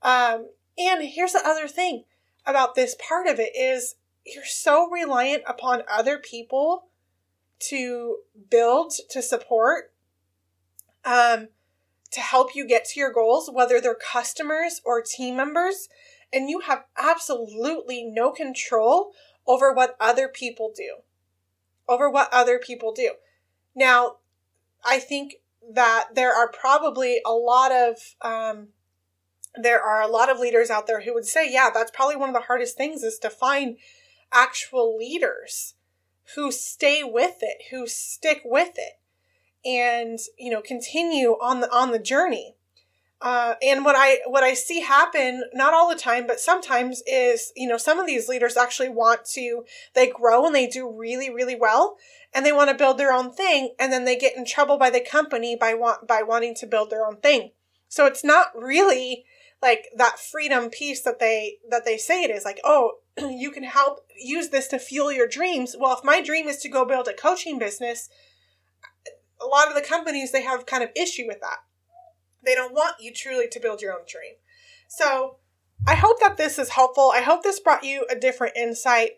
um, 0.00 0.48
and 0.78 1.02
here's 1.02 1.32
the 1.32 1.46
other 1.46 1.68
thing 1.68 2.04
about 2.46 2.74
this 2.74 2.96
part 3.06 3.26
of 3.26 3.38
it 3.38 3.54
is 3.54 3.96
you're 4.24 4.44
so 4.46 4.88
reliant 4.90 5.42
upon 5.46 5.82
other 5.86 6.18
people 6.18 6.86
to 7.68 8.18
build, 8.50 8.92
to 9.10 9.22
support, 9.22 9.92
um, 11.04 11.48
to 12.10 12.20
help 12.20 12.54
you 12.54 12.66
get 12.66 12.84
to 12.86 13.00
your 13.00 13.12
goals, 13.12 13.50
whether 13.52 13.80
they're 13.80 13.94
customers 13.94 14.80
or 14.84 15.02
team 15.02 15.36
members, 15.36 15.88
and 16.32 16.48
you 16.48 16.60
have 16.60 16.84
absolutely 16.96 18.04
no 18.04 18.30
control 18.30 19.12
over 19.46 19.72
what 19.72 19.96
other 20.00 20.28
people 20.28 20.72
do. 20.74 20.96
Over 21.88 22.08
what 22.08 22.32
other 22.32 22.58
people 22.58 22.92
do. 22.92 23.12
Now, 23.74 24.16
I 24.84 24.98
think 24.98 25.36
that 25.72 26.08
there 26.14 26.32
are 26.32 26.50
probably 26.50 27.20
a 27.26 27.32
lot 27.32 27.72
of 27.72 27.96
um, 28.22 28.68
there 29.54 29.80
are 29.80 30.02
a 30.02 30.08
lot 30.08 30.30
of 30.30 30.38
leaders 30.38 30.70
out 30.70 30.86
there 30.86 31.02
who 31.02 31.14
would 31.14 31.26
say, 31.26 31.50
yeah, 31.52 31.70
that's 31.72 31.90
probably 31.90 32.16
one 32.16 32.28
of 32.28 32.34
the 32.34 32.46
hardest 32.46 32.76
things 32.76 33.02
is 33.02 33.18
to 33.20 33.30
find 33.30 33.76
actual 34.32 34.96
leaders 34.96 35.73
who 36.34 36.50
stay 36.50 37.02
with 37.04 37.36
it, 37.42 37.64
who 37.70 37.86
stick 37.86 38.42
with 38.44 38.72
it 38.76 38.98
and, 39.64 40.18
you 40.38 40.50
know, 40.50 40.60
continue 40.60 41.30
on 41.40 41.60
the 41.60 41.72
on 41.72 41.92
the 41.92 41.98
journey. 41.98 42.56
Uh, 43.20 43.54
and 43.62 43.84
what 43.84 43.94
I 43.96 44.18
what 44.26 44.44
I 44.44 44.52
see 44.54 44.80
happen, 44.80 45.44
not 45.54 45.72
all 45.72 45.88
the 45.88 45.98
time, 45.98 46.26
but 46.26 46.40
sometimes 46.40 47.02
is, 47.06 47.52
you 47.56 47.68
know, 47.68 47.78
some 47.78 47.98
of 47.98 48.06
these 48.06 48.28
leaders 48.28 48.56
actually 48.56 48.90
want 48.90 49.24
to 49.32 49.64
they 49.94 50.08
grow 50.08 50.44
and 50.44 50.54
they 50.54 50.66
do 50.66 50.90
really, 50.90 51.30
really 51.30 51.56
well 51.56 51.96
and 52.34 52.44
they 52.44 52.52
want 52.52 52.68
to 52.68 52.76
build 52.76 52.98
their 52.98 53.12
own 53.12 53.32
thing 53.32 53.74
and 53.78 53.92
then 53.92 54.04
they 54.04 54.16
get 54.16 54.36
in 54.36 54.44
trouble 54.44 54.76
by 54.76 54.90
the 54.90 55.00
company 55.00 55.56
by 55.56 55.72
want 55.72 56.06
by 56.06 56.22
wanting 56.22 56.54
to 56.56 56.66
build 56.66 56.90
their 56.90 57.06
own 57.06 57.16
thing. 57.16 57.52
So 57.88 58.06
it's 58.06 58.24
not 58.24 58.48
really 58.54 59.24
like 59.62 59.86
that 59.96 60.18
freedom 60.18 60.68
piece 60.68 61.00
that 61.02 61.18
they 61.18 61.58
that 61.70 61.86
they 61.86 61.96
say 61.96 62.24
it 62.24 62.30
is 62.30 62.44
like 62.44 62.60
oh 62.64 62.98
you 63.18 63.50
can 63.50 63.64
help 63.64 64.06
use 64.18 64.48
this 64.48 64.68
to 64.68 64.78
fuel 64.78 65.12
your 65.12 65.28
dreams. 65.28 65.76
Well 65.78 65.96
if 65.96 66.04
my 66.04 66.20
dream 66.20 66.48
is 66.48 66.58
to 66.58 66.68
go 66.68 66.84
build 66.84 67.08
a 67.08 67.14
coaching 67.14 67.58
business 67.58 68.08
a 69.40 69.46
lot 69.46 69.68
of 69.68 69.74
the 69.74 69.86
companies 69.86 70.32
they 70.32 70.42
have 70.42 70.66
kind 70.66 70.82
of 70.82 70.90
issue 70.96 71.26
with 71.26 71.40
that. 71.40 71.58
They 72.44 72.54
don't 72.54 72.74
want 72.74 72.96
you 73.00 73.12
truly 73.12 73.48
to 73.48 73.60
build 73.60 73.80
your 73.80 73.92
own 73.92 74.04
dream. 74.08 74.34
So 74.88 75.36
i 75.86 75.94
hope 75.94 76.20
that 76.20 76.36
this 76.36 76.58
is 76.58 76.70
helpful. 76.70 77.12
I 77.14 77.20
hope 77.20 77.42
this 77.42 77.60
brought 77.60 77.84
you 77.84 78.06
a 78.10 78.18
different 78.18 78.56
insight. 78.56 79.12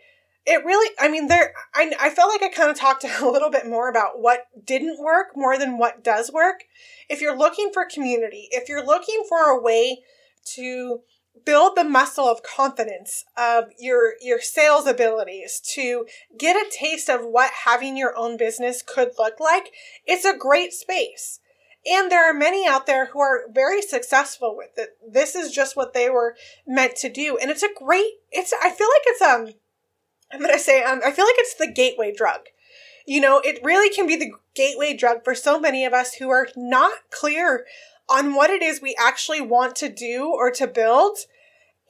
It 0.44 0.64
really 0.64 0.94
i 0.98 1.08
mean 1.08 1.28
there 1.28 1.54
i, 1.74 1.92
I 1.98 2.10
felt 2.10 2.30
like 2.30 2.42
i 2.42 2.48
kind 2.48 2.70
of 2.70 2.76
talked 2.76 3.04
a 3.20 3.30
little 3.30 3.50
bit 3.50 3.66
more 3.66 3.88
about 3.88 4.20
what 4.20 4.46
didn't 4.64 5.02
work 5.02 5.28
more 5.36 5.58
than 5.58 5.78
what 5.78 6.02
does 6.02 6.32
work. 6.32 6.64
If 7.08 7.20
you're 7.20 7.38
looking 7.38 7.70
for 7.72 7.84
community 7.84 8.48
if 8.50 8.68
you're 8.68 8.84
looking 8.84 9.24
for 9.28 9.50
a 9.50 9.60
way 9.60 10.02
to 10.54 11.00
build 11.46 11.76
the 11.76 11.84
muscle 11.84 12.28
of 12.28 12.42
confidence 12.42 13.24
of 13.38 13.66
your 13.78 14.14
your 14.20 14.40
sales 14.40 14.86
abilities 14.86 15.60
to 15.74 16.04
get 16.36 16.56
a 16.56 16.70
taste 16.70 17.08
of 17.08 17.20
what 17.22 17.50
having 17.64 17.96
your 17.96 18.14
own 18.18 18.36
business 18.36 18.82
could 18.82 19.12
look 19.18 19.40
like 19.40 19.70
it's 20.04 20.26
a 20.26 20.36
great 20.36 20.74
space. 20.74 21.40
And 21.88 22.10
there 22.10 22.28
are 22.28 22.34
many 22.34 22.66
out 22.66 22.86
there 22.86 23.06
who 23.06 23.20
are 23.20 23.44
very 23.48 23.80
successful 23.80 24.56
with 24.56 24.70
it. 24.76 24.98
This 25.08 25.36
is 25.36 25.52
just 25.52 25.76
what 25.76 25.94
they 25.94 26.10
were 26.10 26.34
meant 26.66 26.96
to 26.96 27.08
do. 27.08 27.38
And 27.40 27.50
it's 27.50 27.62
a 27.62 27.72
great 27.74 28.10
it's 28.30 28.52
i 28.60 28.68
feel 28.70 28.88
like 28.88 29.02
it's 29.06 29.22
um 29.22 29.54
i'm 30.32 30.40
gonna 30.40 30.58
say 30.58 30.82
um, 30.82 31.00
i 31.06 31.12
feel 31.12 31.24
like 31.24 31.36
it's 31.38 31.54
the 31.54 31.72
gateway 31.72 32.12
drug. 32.12 32.40
You 33.06 33.20
know 33.20 33.38
it 33.38 33.60
really 33.62 33.88
can 33.88 34.06
be 34.08 34.16
the 34.16 34.32
gateway 34.54 34.96
drug 34.96 35.22
for 35.22 35.34
so 35.34 35.60
many 35.60 35.84
of 35.84 35.92
us 35.92 36.14
who 36.14 36.28
are 36.28 36.48
not 36.56 36.92
clear 37.10 37.64
on 38.08 38.34
what 38.34 38.50
it 38.50 38.62
is 38.62 38.80
we 38.80 38.96
actually 38.98 39.40
want 39.40 39.76
to 39.76 39.88
do 39.88 40.32
or 40.32 40.50
to 40.50 40.66
build. 40.66 41.18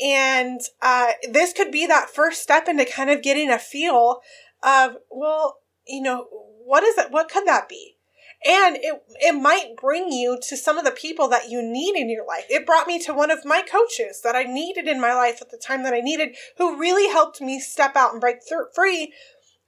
And 0.00 0.60
uh, 0.82 1.12
this 1.30 1.52
could 1.52 1.72
be 1.72 1.86
that 1.86 2.10
first 2.10 2.42
step 2.42 2.68
into 2.68 2.84
kind 2.84 3.10
of 3.10 3.22
getting 3.22 3.50
a 3.50 3.58
feel 3.58 4.20
of, 4.62 4.96
well, 5.10 5.58
you 5.86 6.02
know, 6.02 6.26
what 6.64 6.82
is 6.82 6.98
it? 6.98 7.10
What 7.10 7.30
could 7.30 7.46
that 7.46 7.68
be? 7.68 7.96
And 8.46 8.76
it, 8.76 9.02
it 9.20 9.32
might 9.32 9.76
bring 9.80 10.12
you 10.12 10.38
to 10.48 10.56
some 10.56 10.76
of 10.76 10.84
the 10.84 10.90
people 10.90 11.28
that 11.28 11.48
you 11.48 11.62
need 11.62 11.96
in 11.96 12.10
your 12.10 12.26
life. 12.26 12.44
It 12.50 12.66
brought 12.66 12.86
me 12.86 12.98
to 13.00 13.14
one 13.14 13.30
of 13.30 13.44
my 13.44 13.62
coaches 13.62 14.20
that 14.22 14.36
I 14.36 14.42
needed 14.42 14.86
in 14.86 15.00
my 15.00 15.14
life 15.14 15.40
at 15.40 15.50
the 15.50 15.56
time 15.56 15.82
that 15.84 15.94
I 15.94 16.00
needed, 16.00 16.36
who 16.58 16.78
really 16.78 17.10
helped 17.10 17.40
me 17.40 17.58
step 17.58 17.96
out 17.96 18.12
and 18.12 18.20
break 18.20 18.40
free 18.74 19.12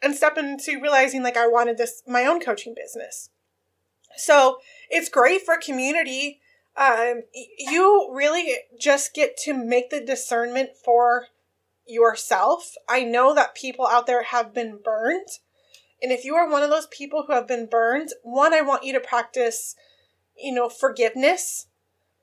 and 0.03 0.15
step 0.15 0.37
into 0.37 0.81
realizing 0.81 1.23
like 1.23 1.37
I 1.37 1.49
wanted 1.49 1.79
this, 1.79 2.03
my 2.07 2.25
own 2.27 2.41
coaching 2.41 2.75
business. 2.75 3.31
So 4.17 4.59
it's 4.91 5.09
great 5.09 5.43
for 5.43 5.57
community. 5.57 6.41
Um, 6.79 7.23
you 7.59 8.09
really 8.15 8.55
just 8.79 9.13
get 9.13 9.37
to 9.39 9.53
make 9.53 9.91
the 9.91 10.01
discernment 10.01 10.71
for 10.85 11.27
yourself. 11.87 12.75
I 12.89 13.03
know 13.03 13.35
that 13.35 13.57
people 13.57 13.87
out 13.87 14.07
there 14.07 14.23
have 14.23 14.55
been 14.55 14.79
burned. 14.83 15.27
And 16.01 16.13
if 16.13 16.25
you 16.25 16.37
are 16.37 16.49
one 16.49 16.63
of 16.63 16.71
those 16.71 16.87
people 16.87 17.25
who 17.27 17.33
have 17.33 17.49
been 17.49 17.67
burned, 17.67 18.11
one, 18.23 18.55
I 18.55 18.61
want 18.61 18.85
you 18.85 18.93
to 18.93 19.01
practice, 19.01 19.75
you 20.37 20.55
know, 20.55 20.69
forgiveness 20.69 21.67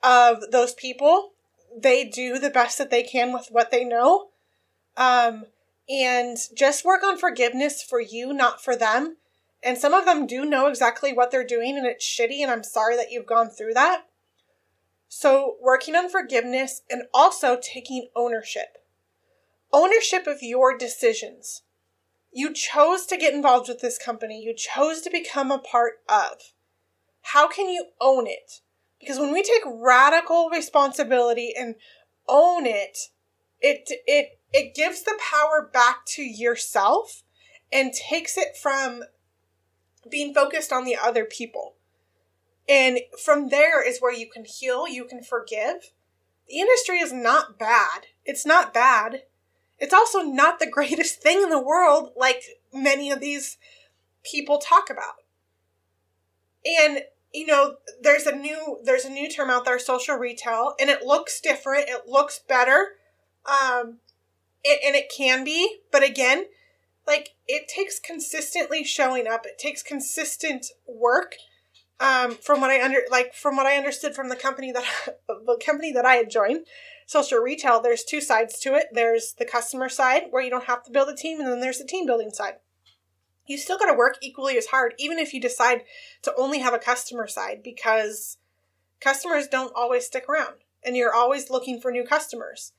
of 0.02 0.52
those 0.52 0.74
people. 0.74 1.34
They 1.78 2.06
do 2.06 2.40
the 2.40 2.50
best 2.50 2.78
that 2.78 2.90
they 2.90 3.04
can 3.04 3.34
with 3.34 3.50
what 3.52 3.72
they 3.72 3.84
know. 3.84 4.30
Um, 4.96 5.46
and 5.90 6.38
just 6.56 6.86
work 6.86 7.04
on 7.04 7.18
forgiveness 7.18 7.84
for 7.84 8.00
you, 8.00 8.32
not 8.32 8.64
for 8.64 8.78
them. 8.78 9.18
And 9.62 9.78
some 9.78 9.94
of 9.94 10.06
them 10.06 10.26
do 10.26 10.46
know 10.46 10.68
exactly 10.68 11.12
what 11.12 11.32
they're 11.32 11.46
doing, 11.46 11.78
and 11.78 11.86
it's 11.86 12.06
shitty, 12.06 12.40
and 12.40 12.52
I'm 12.52 12.64
sorry 12.64 12.96
that 12.96 13.12
you've 13.12 13.26
gone 13.26 13.50
through 13.50 13.74
that. 13.74 14.06
So, 15.18 15.56
working 15.62 15.96
on 15.96 16.10
forgiveness 16.10 16.82
and 16.90 17.04
also 17.14 17.58
taking 17.58 18.10
ownership. 18.18 18.80
Ownership 19.72 20.28
of 20.28 20.40
your 20.42 20.78
decisions. 20.78 21.62
You 22.34 22.54
chose 22.54 23.06
to 23.06 23.16
get 23.16 23.34
involved 23.34 23.70
with 23.70 23.80
this 23.80 23.98
company, 23.98 24.44
you 24.44 24.54
chose 24.54 25.00
to 25.04 25.10
become 25.10 25.52
a 25.52 25.58
part 25.58 26.02
of. 26.10 26.52
How 27.22 27.48
can 27.48 27.70
you 27.70 27.92
own 28.02 28.28
it? 28.28 28.60
Because 29.00 29.18
when 29.18 29.32
we 29.32 29.42
take 29.42 29.62
radical 29.66 30.50
responsibility 30.50 31.54
and 31.58 31.76
own 32.28 32.66
it, 32.66 32.98
it 33.62 33.90
it 34.06 34.42
it 34.52 34.76
gives 34.76 35.04
the 35.04 35.18
power 35.32 35.70
back 35.72 36.06
to 36.08 36.24
yourself 36.24 37.24
and 37.72 37.94
takes 37.94 38.38
it 38.38 38.58
from 38.62 39.06
being 40.12 40.34
focused 40.34 40.74
on 40.74 40.84
the 40.84 40.98
other 40.98 41.24
people. 41.24 41.76
And 42.68 43.00
from 43.24 43.50
there 43.50 43.88
is 43.88 44.00
where 44.00 44.14
you 44.14 44.30
can 44.30 44.46
heal, 44.46 44.88
you 44.88 45.06
can 45.06 45.22
forgive. 45.22 45.92
The 46.48 46.60
industry 46.60 46.98
is 46.98 47.14
not 47.14 47.60
bad. 47.60 48.08
It's 48.26 48.46
not 48.46 48.74
bad. 48.74 49.24
It's 49.78 49.94
also 49.94 50.20
not 50.20 50.60
the 50.60 50.70
greatest 50.72 51.22
thing 51.22 51.42
in 51.42 51.50
the 51.50 51.62
world, 51.62 52.12
like 52.16 52.44
many 52.74 53.12
of 53.12 53.20
these 53.20 53.58
people 54.24 54.58
talk 54.58 54.90
about. 54.90 55.16
And 56.66 57.04
you 57.36 57.46
know, 57.46 57.76
there's 58.02 58.26
a 58.26 58.36
new 58.36 58.80
there's 58.84 59.04
a 59.04 59.10
new 59.10 59.30
term 59.30 59.50
out 59.50 59.66
there, 59.66 59.78
social 59.78 60.16
retail, 60.16 60.74
and 60.80 60.90
it 60.90 61.04
looks 61.04 61.42
different. 61.42 61.90
It 61.90 62.08
looks 62.08 62.40
better, 62.40 62.96
um, 63.46 63.98
it, 64.64 64.80
and 64.86 64.96
it 64.96 65.12
can 65.16 65.44
be. 65.44 65.80
But 65.92 66.02
again, 66.02 66.46
like 67.06 67.32
it 67.46 67.68
takes 67.68 68.00
consistently 68.00 68.86
showing 68.86 69.28
up. 69.28 69.46
It 69.46 69.60
takes 69.60 69.84
consistent 69.84 70.68
work 70.88 71.36
um, 72.00 72.36
from 72.36 72.62
what 72.62 72.72
I 72.72 72.84
under 72.84 73.02
like 73.10 73.34
from 73.34 73.56
what 73.56 73.66
I 73.66 73.78
understood 73.78 74.16
from 74.16 74.30
the 74.30 74.36
company 74.36 74.72
that 74.72 74.86
the 75.28 75.60
company 75.64 75.92
that 75.94 76.06
I 76.06 76.16
had 76.16 76.30
joined, 76.30 76.66
social 77.06 77.40
retail. 77.40 77.82
There's 77.82 78.04
two 78.04 78.22
sides 78.22 78.60
to 78.62 78.76
it. 78.76 78.88
There's 78.92 79.34
the 79.38 79.46
customer 79.46 79.90
side 79.90 80.24
where 80.30 80.44
you 80.44 80.50
don't 80.50 80.66
have 80.66 80.84
to 80.84 80.92
build 80.92 81.10
a 81.10 81.16
team, 81.16 81.40
and 81.40 81.50
then 81.50 81.62
there's 81.62 81.80
the 81.80 81.86
team 81.86 82.06
building 82.06 82.32
side. 82.32 82.56
You 83.48 83.58
still 83.58 83.78
got 83.78 83.92
to 83.92 83.98
work 83.98 84.18
equally 84.22 84.58
as 84.58 84.68
hard, 84.68 84.96
even 84.98 85.20
if 85.20 85.34
you 85.34 85.40
decide 85.40 85.84
to 86.24 86.34
only 86.36 86.60
have 86.60 86.74
a 86.74 86.80
customer 86.80 87.28
side, 87.28 87.62
because 87.64 88.38
customers 89.00 89.48
don't 89.48 89.74
always 89.76 90.06
stick 90.06 90.28
around, 90.28 90.56
and 90.84 90.98
you're 90.98 91.14
always 91.14 91.50
looking 91.50 91.80
for 91.80 91.92
new 91.92 92.04
customers, 92.04 92.74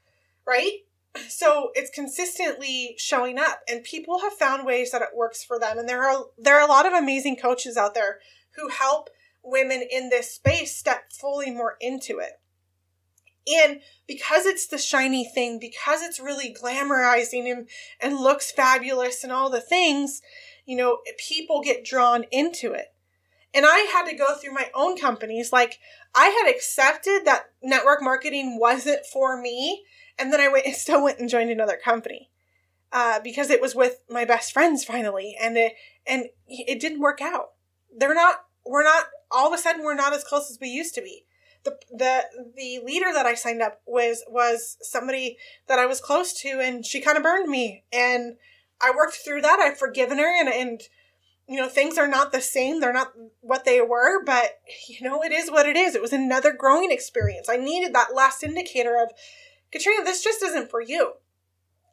right? 0.47 0.81
so 1.29 1.71
it's 1.75 1.91
consistently 1.91 2.95
showing 2.99 3.39
up 3.39 3.61
and 3.69 3.85
people 3.85 4.21
have 4.21 4.33
found 4.33 4.67
ways 4.67 4.91
that 4.91 5.03
it 5.03 5.09
works 5.15 5.43
for 5.43 5.59
them 5.59 5.79
and 5.79 5.89
there 5.89 6.05
are 6.05 6.27
there 6.39 6.57
are 6.57 6.67
a 6.67 6.71
lot 6.71 6.87
of 6.87 6.93
amazing 6.93 7.37
coaches 7.37 7.77
out 7.77 7.95
there 7.95 8.19
who 8.57 8.69
help 8.69 9.11
women 9.43 9.83
in 9.91 10.09
this 10.09 10.33
space 10.33 10.77
step 10.77 11.13
fully 11.13 11.51
more 11.51 11.77
into 11.81 12.19
it 12.19 12.41
and 13.49 13.81
because 14.09 14.45
it's 14.45 14.67
the 14.67 14.79
shiny 14.79 15.25
thing 15.25 15.59
because 15.61 16.03
it's 16.03 16.19
really 16.19 16.53
glamorizing 16.53 17.51
and 17.51 17.69
and 18.01 18.17
looks 18.17 18.51
fabulous 18.51 19.23
and 19.23 19.33
all 19.33 19.49
the 19.49 19.61
things 19.61 20.21
you 20.65 20.77
know 20.77 20.99
people 21.19 21.63
get 21.63 21.85
drawn 21.85 22.25
into 22.33 22.73
it 22.73 22.93
and 23.55 23.65
i 23.65 23.79
had 23.93 24.09
to 24.09 24.17
go 24.17 24.35
through 24.35 24.53
my 24.53 24.69
own 24.75 24.97
companies 24.97 25.53
like 25.53 25.79
i 26.13 26.27
had 26.27 26.51
accepted 26.51 27.21
that 27.25 27.51
network 27.63 28.03
marketing 28.03 28.59
wasn't 28.59 29.07
for 29.07 29.41
me 29.41 29.85
and 30.19 30.33
then 30.33 30.41
I 30.41 30.49
went, 30.49 30.67
and 30.67 30.75
still 30.75 31.03
went 31.03 31.19
and 31.19 31.29
joined 31.29 31.51
another 31.51 31.79
company 31.83 32.31
uh, 32.93 33.21
because 33.23 33.51
it 33.51 33.61
was 33.61 33.75
with 33.75 34.03
my 34.09 34.25
best 34.25 34.53
friends 34.53 34.85
finally, 34.85 35.37
and 35.41 35.57
it 35.57 35.75
and 36.07 36.27
it 36.49 36.81
didn't 36.81 37.01
work 37.01 37.21
out. 37.21 37.51
They're 37.97 38.15
not. 38.15 38.45
We're 38.67 38.85
not. 38.85 39.07
All 39.31 39.49
of 39.49 39.59
a 39.59 39.63
sudden, 39.63 39.85
we're 39.85 39.95
not 39.95 40.13
as 40.13 40.25
close 40.25 40.51
as 40.51 40.59
we 40.61 40.69
used 40.69 40.95
to 40.95 41.03
be. 41.03 41.25
The, 41.65 41.79
the 41.91 42.23
the 42.57 42.81
leader 42.85 43.13
that 43.13 43.27
I 43.27 43.35
signed 43.35 43.63
up 43.63 43.81
was 43.87 44.25
was 44.29 44.77
somebody 44.83 45.37
that 45.69 45.79
I 45.79 45.87
was 45.87 46.01
close 46.01 46.33
to, 46.43 46.61
and 46.61 46.85
she 46.85 47.01
kind 47.01 47.17
of 47.17 47.23
burned 47.23 47.49
me. 47.49 47.85
And 47.93 48.37
I 48.81 48.93
worked 48.97 49.17
through 49.17 49.43
that. 49.43 49.59
I've 49.59 49.79
forgiven 49.79 50.19
her, 50.19 50.41
and 50.41 50.49
and 50.49 50.81
you 51.49 51.57
know 51.57 51.69
things 51.69 51.99
are 51.99 52.09
not 52.09 52.33
the 52.33 52.41
same. 52.41 52.81
They're 52.81 52.93
not 52.93 53.13
what 53.41 53.65
they 53.65 53.81
were, 53.81 54.25
but 54.25 54.59
you 54.89 55.09
know 55.09 55.23
it 55.23 55.33
is 55.33 55.51
what 55.51 55.67
it 55.67 55.77
is. 55.77 55.95
It 55.95 56.03
was 56.03 56.13
another 56.13 56.53
growing 56.53 56.93
experience. 56.93 57.49
I 57.49 57.57
needed 57.57 57.95
that 57.95 58.15
last 58.15 58.45
indicator 58.45 59.03
of 59.03 59.11
Katrina, 59.73 60.05
this 60.05 60.23
just 60.23 60.43
isn't 60.43 60.71
for 60.71 60.81
you. 60.81 61.15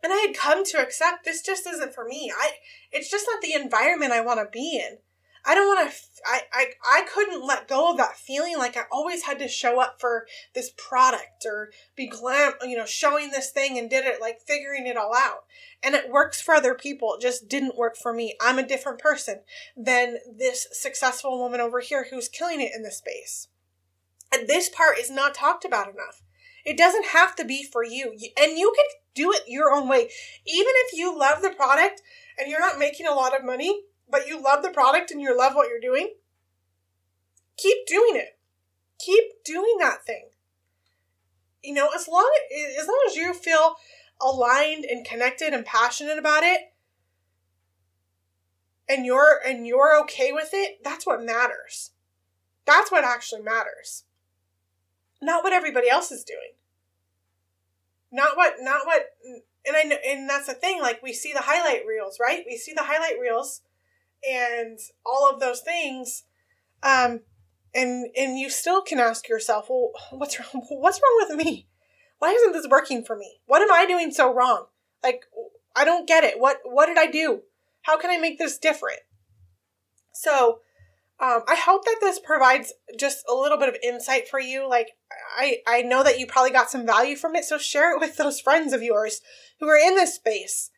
And 0.03 0.11
I 0.11 0.17
had 0.17 0.35
come 0.35 0.65
to 0.65 0.81
accept 0.81 1.23
this 1.23 1.41
just 1.41 1.65
isn't 1.65 1.93
for 1.93 2.05
me. 2.05 2.31
I 2.35 2.51
it's 2.91 3.09
just 3.09 3.25
not 3.31 3.41
the 3.41 3.53
environment 3.53 4.11
I 4.11 4.21
want 4.21 4.39
to 4.39 4.49
be 4.51 4.77
in. 4.77 4.97
I 5.45 5.55
don't 5.55 5.67
want 5.67 5.91
to 5.91 5.97
I, 6.25 6.41
I 6.53 6.65
I 6.85 7.05
couldn't 7.13 7.45
let 7.45 7.67
go 7.67 7.91
of 7.91 7.97
that 7.97 8.17
feeling 8.17 8.57
like 8.57 8.77
I 8.77 8.83
always 8.91 9.23
had 9.23 9.39
to 9.39 9.47
show 9.47 9.81
up 9.81 9.99
for 9.99 10.25
this 10.55 10.71
product 10.77 11.45
or 11.45 11.71
be 11.95 12.07
glam, 12.07 12.53
you 12.61 12.77
know, 12.77 12.85
showing 12.85 13.31
this 13.31 13.51
thing 13.51 13.77
and 13.77 13.89
did 13.89 14.05
it 14.05 14.21
like 14.21 14.39
figuring 14.47 14.87
it 14.87 14.95
all 14.95 15.13
out. 15.13 15.43
And 15.83 15.95
it 15.95 16.09
works 16.09 16.41
for 16.41 16.53
other 16.53 16.73
people. 16.73 17.15
It 17.15 17.21
just 17.21 17.49
didn't 17.49 17.77
work 17.77 17.97
for 17.97 18.13
me. 18.13 18.35
I'm 18.41 18.57
a 18.57 18.67
different 18.67 18.99
person 18.99 19.41
than 19.75 20.17
this 20.33 20.67
successful 20.71 21.37
woman 21.39 21.59
over 21.59 21.81
here 21.81 22.07
who's 22.09 22.29
killing 22.29 22.61
it 22.61 22.71
in 22.73 22.83
this 22.83 22.97
space. 22.97 23.49
And 24.33 24.47
this 24.47 24.69
part 24.69 24.97
is 24.97 25.11
not 25.11 25.35
talked 25.35 25.65
about 25.65 25.89
enough. 25.89 26.23
It 26.65 26.77
doesn't 26.77 27.07
have 27.07 27.35
to 27.35 27.45
be 27.45 27.63
for 27.63 27.83
you. 27.83 28.11
And 28.11 28.57
you 28.57 28.73
can 28.75 28.85
do 29.13 29.31
it 29.33 29.43
your 29.47 29.73
own 29.73 29.89
way. 29.89 30.09
Even 30.45 30.73
if 30.85 30.97
you 30.97 31.17
love 31.17 31.41
the 31.41 31.49
product 31.49 32.01
and 32.39 32.49
you're 32.49 32.61
not 32.61 32.79
making 32.79 33.05
a 33.05 33.13
lot 33.13 33.37
of 33.37 33.45
money, 33.45 33.81
but 34.13 34.27
you 34.27 34.41
love 34.41 34.63
the 34.63 34.69
product 34.69 35.11
and 35.11 35.19
you 35.19 35.37
love 35.37 35.55
what 35.55 35.67
you're 35.67 35.81
doing, 35.81 36.13
keep 37.57 37.85
doing 37.85 38.15
it. 38.15 38.39
Keep 38.99 39.43
doing 39.43 39.75
that 39.79 40.05
thing. 40.05 40.29
You 41.61 41.73
know, 41.73 41.89
as 41.93 42.07
long 42.07 42.31
as 42.79 42.87
long 42.87 43.03
as 43.09 43.17
you 43.17 43.33
feel 43.33 43.75
aligned 44.21 44.85
and 44.85 45.05
connected 45.05 45.53
and 45.53 45.65
passionate 45.65 46.17
about 46.17 46.43
it, 46.43 46.73
and 48.87 49.05
you're 49.05 49.41
and 49.45 49.67
you're 49.67 49.99
okay 50.03 50.31
with 50.31 50.51
it, 50.53 50.83
that's 50.83 51.05
what 51.05 51.21
matters. 51.21 51.91
That's 52.65 52.91
what 52.91 53.03
actually 53.03 53.41
matters 53.41 54.05
not 55.23 55.43
what 55.43 55.53
everybody 55.53 55.89
else 55.89 56.11
is 56.11 56.23
doing. 56.23 56.53
Not 58.11 58.37
what, 58.37 58.55
not 58.59 58.85
what, 58.85 59.07
and 59.65 59.75
I 59.75 59.83
know, 59.83 59.95
and 60.05 60.29
that's 60.29 60.47
the 60.47 60.53
thing. 60.53 60.81
Like 60.81 61.01
we 61.01 61.13
see 61.13 61.33
the 61.33 61.41
highlight 61.41 61.85
reels, 61.87 62.19
right? 62.19 62.43
We 62.45 62.57
see 62.57 62.73
the 62.73 62.83
highlight 62.83 63.19
reels, 63.19 63.61
and 64.29 64.79
all 65.05 65.29
of 65.29 65.39
those 65.39 65.61
things, 65.61 66.23
um, 66.81 67.21
and 67.73 68.07
and 68.15 68.37
you 68.37 68.49
still 68.49 68.81
can 68.81 68.99
ask 68.99 69.27
yourself, 69.27 69.67
well, 69.69 69.91
what's 70.11 70.39
wrong? 70.39 70.65
What's 70.69 71.01
wrong 71.01 71.27
with 71.27 71.45
me? 71.45 71.67
Why 72.19 72.31
isn't 72.31 72.53
this 72.53 72.67
working 72.67 73.03
for 73.03 73.15
me? 73.15 73.41
What 73.45 73.61
am 73.61 73.71
I 73.71 73.85
doing 73.85 74.11
so 74.11 74.33
wrong? 74.33 74.65
Like 75.03 75.23
I 75.75 75.85
don't 75.85 76.07
get 76.07 76.23
it. 76.23 76.39
What 76.39 76.59
what 76.63 76.85
did 76.85 76.97
I 76.97 77.07
do? 77.07 77.41
How 77.83 77.97
can 77.97 78.09
I 78.09 78.17
make 78.17 78.37
this 78.37 78.57
different? 78.57 78.99
So 80.13 80.59
um, 81.19 81.41
I 81.47 81.55
hope 81.55 81.85
that 81.85 81.99
this 82.01 82.19
provides 82.19 82.73
just 82.97 83.23
a 83.29 83.33
little 83.33 83.57
bit 83.57 83.69
of 83.69 83.77
insight 83.83 84.27
for 84.27 84.39
you. 84.39 84.67
Like, 84.67 84.89
I, 85.37 85.59
I 85.67 85.81
know 85.81 86.03
that 86.03 86.19
you 86.19 86.27
probably 86.27 86.51
got 86.51 86.69
some 86.69 86.85
value 86.85 87.15
from 87.15 87.35
it, 87.35 87.45
so 87.45 87.57
share 87.57 87.95
it 87.95 87.99
with 87.99 88.17
those 88.17 88.41
friends 88.41 88.73
of 88.73 88.81
yours 88.81 89.21
who 89.59 89.67
are 89.67 89.77
in 89.77 89.95
this 89.95 90.15
space. 90.15 90.69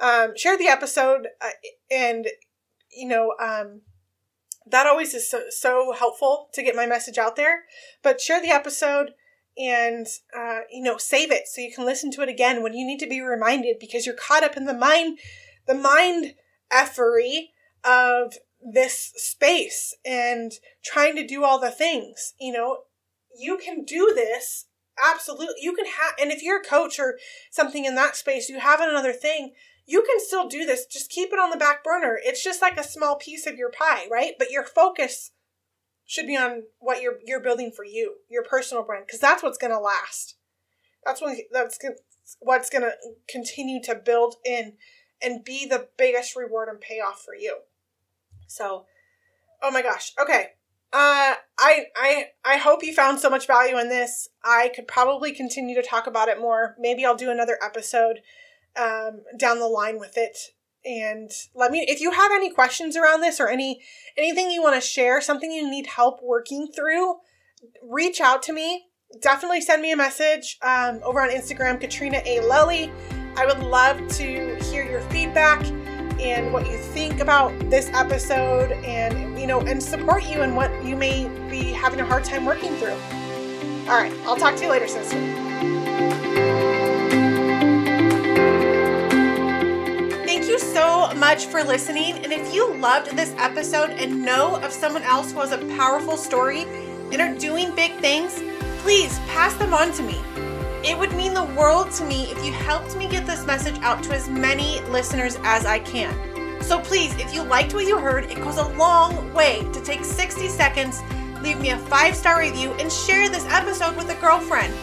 Um, 0.00 0.36
share 0.36 0.58
the 0.58 0.66
episode, 0.66 1.28
uh, 1.40 1.50
and 1.90 2.26
you 2.94 3.08
know, 3.08 3.34
um, 3.40 3.82
that 4.66 4.86
always 4.86 5.14
is 5.14 5.30
so, 5.30 5.44
so 5.50 5.92
helpful 5.92 6.48
to 6.54 6.62
get 6.62 6.76
my 6.76 6.86
message 6.86 7.18
out 7.18 7.36
there. 7.36 7.64
But 8.02 8.20
share 8.20 8.40
the 8.40 8.50
episode 8.50 9.10
and 9.56 10.06
uh, 10.36 10.60
you 10.70 10.82
know 10.82 10.96
save 10.96 11.30
it 11.30 11.46
so 11.46 11.60
you 11.60 11.72
can 11.72 11.84
listen 11.84 12.10
to 12.10 12.22
it 12.22 12.28
again 12.28 12.60
when 12.60 12.74
you 12.74 12.84
need 12.84 12.98
to 12.98 13.06
be 13.06 13.20
reminded 13.20 13.76
because 13.78 14.04
you're 14.04 14.16
caught 14.16 14.42
up 14.42 14.56
in 14.56 14.64
the 14.64 14.74
mind 14.74 15.16
the 15.66 15.74
mind 15.74 16.34
effery 16.72 17.50
of 17.84 18.34
this 18.64 19.12
space 19.16 19.94
and 20.04 20.52
trying 20.84 21.14
to 21.16 21.26
do 21.26 21.44
all 21.44 21.58
the 21.58 21.70
things. 21.70 22.34
You 22.40 22.52
know, 22.52 22.78
you 23.38 23.58
can 23.58 23.84
do 23.84 24.12
this. 24.14 24.66
Absolutely. 25.02 25.56
You 25.60 25.74
can 25.74 25.86
have, 25.86 26.14
and 26.20 26.30
if 26.30 26.42
you're 26.42 26.60
a 26.60 26.64
coach 26.64 26.98
or 26.98 27.18
something 27.50 27.84
in 27.84 27.94
that 27.96 28.16
space, 28.16 28.48
you 28.48 28.60
have 28.60 28.80
another 28.80 29.12
thing, 29.12 29.52
you 29.86 30.02
can 30.02 30.18
still 30.18 30.48
do 30.48 30.64
this. 30.64 30.86
Just 30.86 31.10
keep 31.10 31.32
it 31.32 31.38
on 31.38 31.50
the 31.50 31.56
back 31.56 31.84
burner. 31.84 32.18
It's 32.22 32.42
just 32.42 32.62
like 32.62 32.78
a 32.78 32.84
small 32.84 33.16
piece 33.16 33.46
of 33.46 33.56
your 33.56 33.70
pie, 33.70 34.06
right? 34.10 34.32
But 34.38 34.50
your 34.50 34.64
focus 34.64 35.32
should 36.06 36.26
be 36.26 36.36
on 36.36 36.64
what 36.78 37.02
you're 37.02 37.18
you're 37.24 37.40
building 37.40 37.72
for 37.74 37.84
you, 37.84 38.16
your 38.30 38.44
personal 38.44 38.84
brand, 38.84 39.04
because 39.06 39.20
that's 39.20 39.42
what's 39.42 39.58
going 39.58 39.72
to 39.72 39.78
last. 39.78 40.36
That's 41.04 41.20
what 41.20 41.36
that's 41.50 41.78
what's 42.40 42.70
going 42.70 42.82
to 42.82 42.92
continue 43.28 43.82
to 43.82 43.94
build 43.94 44.36
in 44.44 44.74
and 45.22 45.44
be 45.44 45.66
the 45.66 45.88
biggest 45.98 46.36
reward 46.36 46.68
and 46.68 46.80
payoff 46.80 47.22
for 47.24 47.34
you. 47.34 47.58
So, 48.46 48.86
oh 49.62 49.70
my 49.70 49.82
gosh. 49.82 50.12
Okay. 50.20 50.50
Uh, 50.94 51.34
I 51.58 51.86
I 51.96 52.26
I 52.44 52.56
hope 52.58 52.84
you 52.84 52.94
found 52.94 53.18
so 53.18 53.28
much 53.28 53.48
value 53.48 53.76
in 53.76 53.88
this. 53.88 54.28
I 54.44 54.70
could 54.72 54.86
probably 54.86 55.32
continue 55.32 55.74
to 55.74 55.82
talk 55.82 56.06
about 56.06 56.28
it 56.28 56.38
more. 56.38 56.76
Maybe 56.78 57.04
I'll 57.04 57.16
do 57.16 57.32
another 57.32 57.58
episode 57.60 58.20
um, 58.80 59.22
down 59.36 59.58
the 59.58 59.66
line 59.66 59.98
with 59.98 60.16
it. 60.16 60.38
And 60.84 61.32
let 61.52 61.72
me 61.72 61.84
if 61.88 62.00
you 62.00 62.12
have 62.12 62.30
any 62.30 62.48
questions 62.48 62.96
around 62.96 63.22
this 63.22 63.40
or 63.40 63.48
any 63.48 63.82
anything 64.16 64.52
you 64.52 64.62
want 64.62 64.76
to 64.76 64.80
share, 64.80 65.20
something 65.20 65.50
you 65.50 65.68
need 65.68 65.88
help 65.88 66.20
working 66.22 66.68
through, 66.68 67.16
reach 67.82 68.20
out 68.20 68.40
to 68.44 68.52
me. 68.52 68.84
Definitely 69.20 69.62
send 69.62 69.82
me 69.82 69.90
a 69.90 69.96
message 69.96 70.58
um, 70.62 71.00
over 71.02 71.20
on 71.20 71.28
Instagram, 71.30 71.80
Katrina 71.80 72.22
A. 72.24 72.38
Lelli. 72.38 72.92
I 73.36 73.46
would 73.46 73.58
love 73.58 73.98
to 74.10 74.56
hear 74.70 74.88
your 74.88 75.00
feedback 75.10 75.60
and 76.20 76.52
what 76.52 76.66
you 76.70 76.76
think 76.76 77.20
about 77.20 77.52
this 77.70 77.90
episode 77.92 78.72
and 78.84 79.38
you 79.38 79.46
know 79.46 79.60
and 79.62 79.82
support 79.82 80.24
you 80.24 80.42
in 80.42 80.54
what 80.54 80.70
you 80.84 80.96
may 80.96 81.28
be 81.50 81.64
having 81.64 82.00
a 82.00 82.04
hard 82.04 82.24
time 82.24 82.44
working 82.44 82.74
through. 82.76 82.98
All 83.88 84.00
right 84.00 84.12
i'll 84.24 84.36
talk 84.36 84.56
to 84.56 84.64
you 84.64 84.70
later 84.70 84.88
sister. 84.88 85.18
Thank 90.26 90.48
you 90.48 90.58
so 90.58 91.12
much 91.14 91.46
for 91.46 91.62
listening. 91.62 92.14
And 92.24 92.32
if 92.32 92.54
you 92.54 92.74
loved 92.74 93.16
this 93.16 93.34
episode 93.38 93.90
and 93.90 94.22
know 94.22 94.56
of 94.56 94.72
someone 94.72 95.02
else 95.02 95.32
who 95.32 95.40
has 95.40 95.52
a 95.52 95.58
powerful 95.76 96.16
story 96.16 96.62
and 97.12 97.20
are 97.20 97.34
doing 97.38 97.74
big 97.74 97.92
things 98.00 98.42
please 98.84 99.18
pass 99.20 99.54
them 99.54 99.72
on 99.72 99.90
to 99.92 100.02
me 100.02 100.43
it 100.84 100.98
would 100.98 101.12
mean 101.12 101.32
the 101.32 101.44
world 101.44 101.90
to 101.92 102.04
me 102.04 102.24
if 102.30 102.44
you 102.44 102.52
helped 102.52 102.96
me 102.96 103.08
get 103.08 103.26
this 103.26 103.46
message 103.46 103.76
out 103.80 104.02
to 104.04 104.14
as 104.14 104.28
many 104.28 104.80
listeners 104.90 105.38
as 105.42 105.64
I 105.64 105.78
can. 105.78 106.14
So 106.62 106.78
please, 106.80 107.14
if 107.16 107.32
you 107.32 107.42
liked 107.42 107.74
what 107.74 107.86
you 107.86 107.98
heard, 107.98 108.24
it 108.24 108.36
goes 108.36 108.58
a 108.58 108.68
long 108.68 109.32
way 109.32 109.66
to 109.72 109.80
take 109.82 110.04
60 110.04 110.48
seconds, 110.48 111.02
leave 111.42 111.60
me 111.60 111.70
a 111.70 111.78
five 111.78 112.14
star 112.14 112.38
review, 112.38 112.72
and 112.72 112.90
share 112.90 113.28
this 113.28 113.46
episode 113.46 113.96
with 113.96 114.10
a 114.10 114.20
girlfriend. 114.20 114.74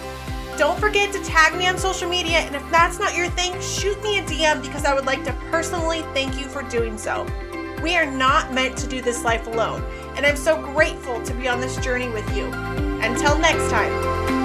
Don't 0.58 0.80
forget 0.80 1.12
to 1.14 1.24
tag 1.24 1.56
me 1.56 1.68
on 1.68 1.78
social 1.78 2.10
media, 2.10 2.38
and 2.40 2.56
if 2.56 2.70
that's 2.70 3.00
not 3.00 3.16
your 3.16 3.30
thing, 3.30 3.60
shoot 3.62 4.02
me 4.04 4.20
a 4.20 4.24
DM 4.24 4.62
because 4.62 4.86
I 4.86 4.94
would 4.94 5.06
like 5.06 5.24
to 5.26 5.34
personally 5.50 6.02
thank 6.14 6.40
you 6.40 6.48
for 6.48 6.62
doing 6.64 6.98
so. 6.98 7.26
We 7.82 7.96
are 7.96 8.06
not 8.06 8.54
meant 8.54 8.78
to 8.78 8.88
do 8.88 9.02
this 9.02 9.24
life 9.24 9.48
alone. 9.48 9.84
and 10.16 10.26
I'm 10.26 10.36
so 10.36 10.62
grateful 10.62 11.22
to 11.22 11.34
be 11.34 11.48
on 11.48 11.62
this 11.62 11.78
journey 11.78 12.10
with 12.10 12.36
you. 12.36 12.46
Until 13.02 13.38
next 13.40 13.70
time. 13.72 14.41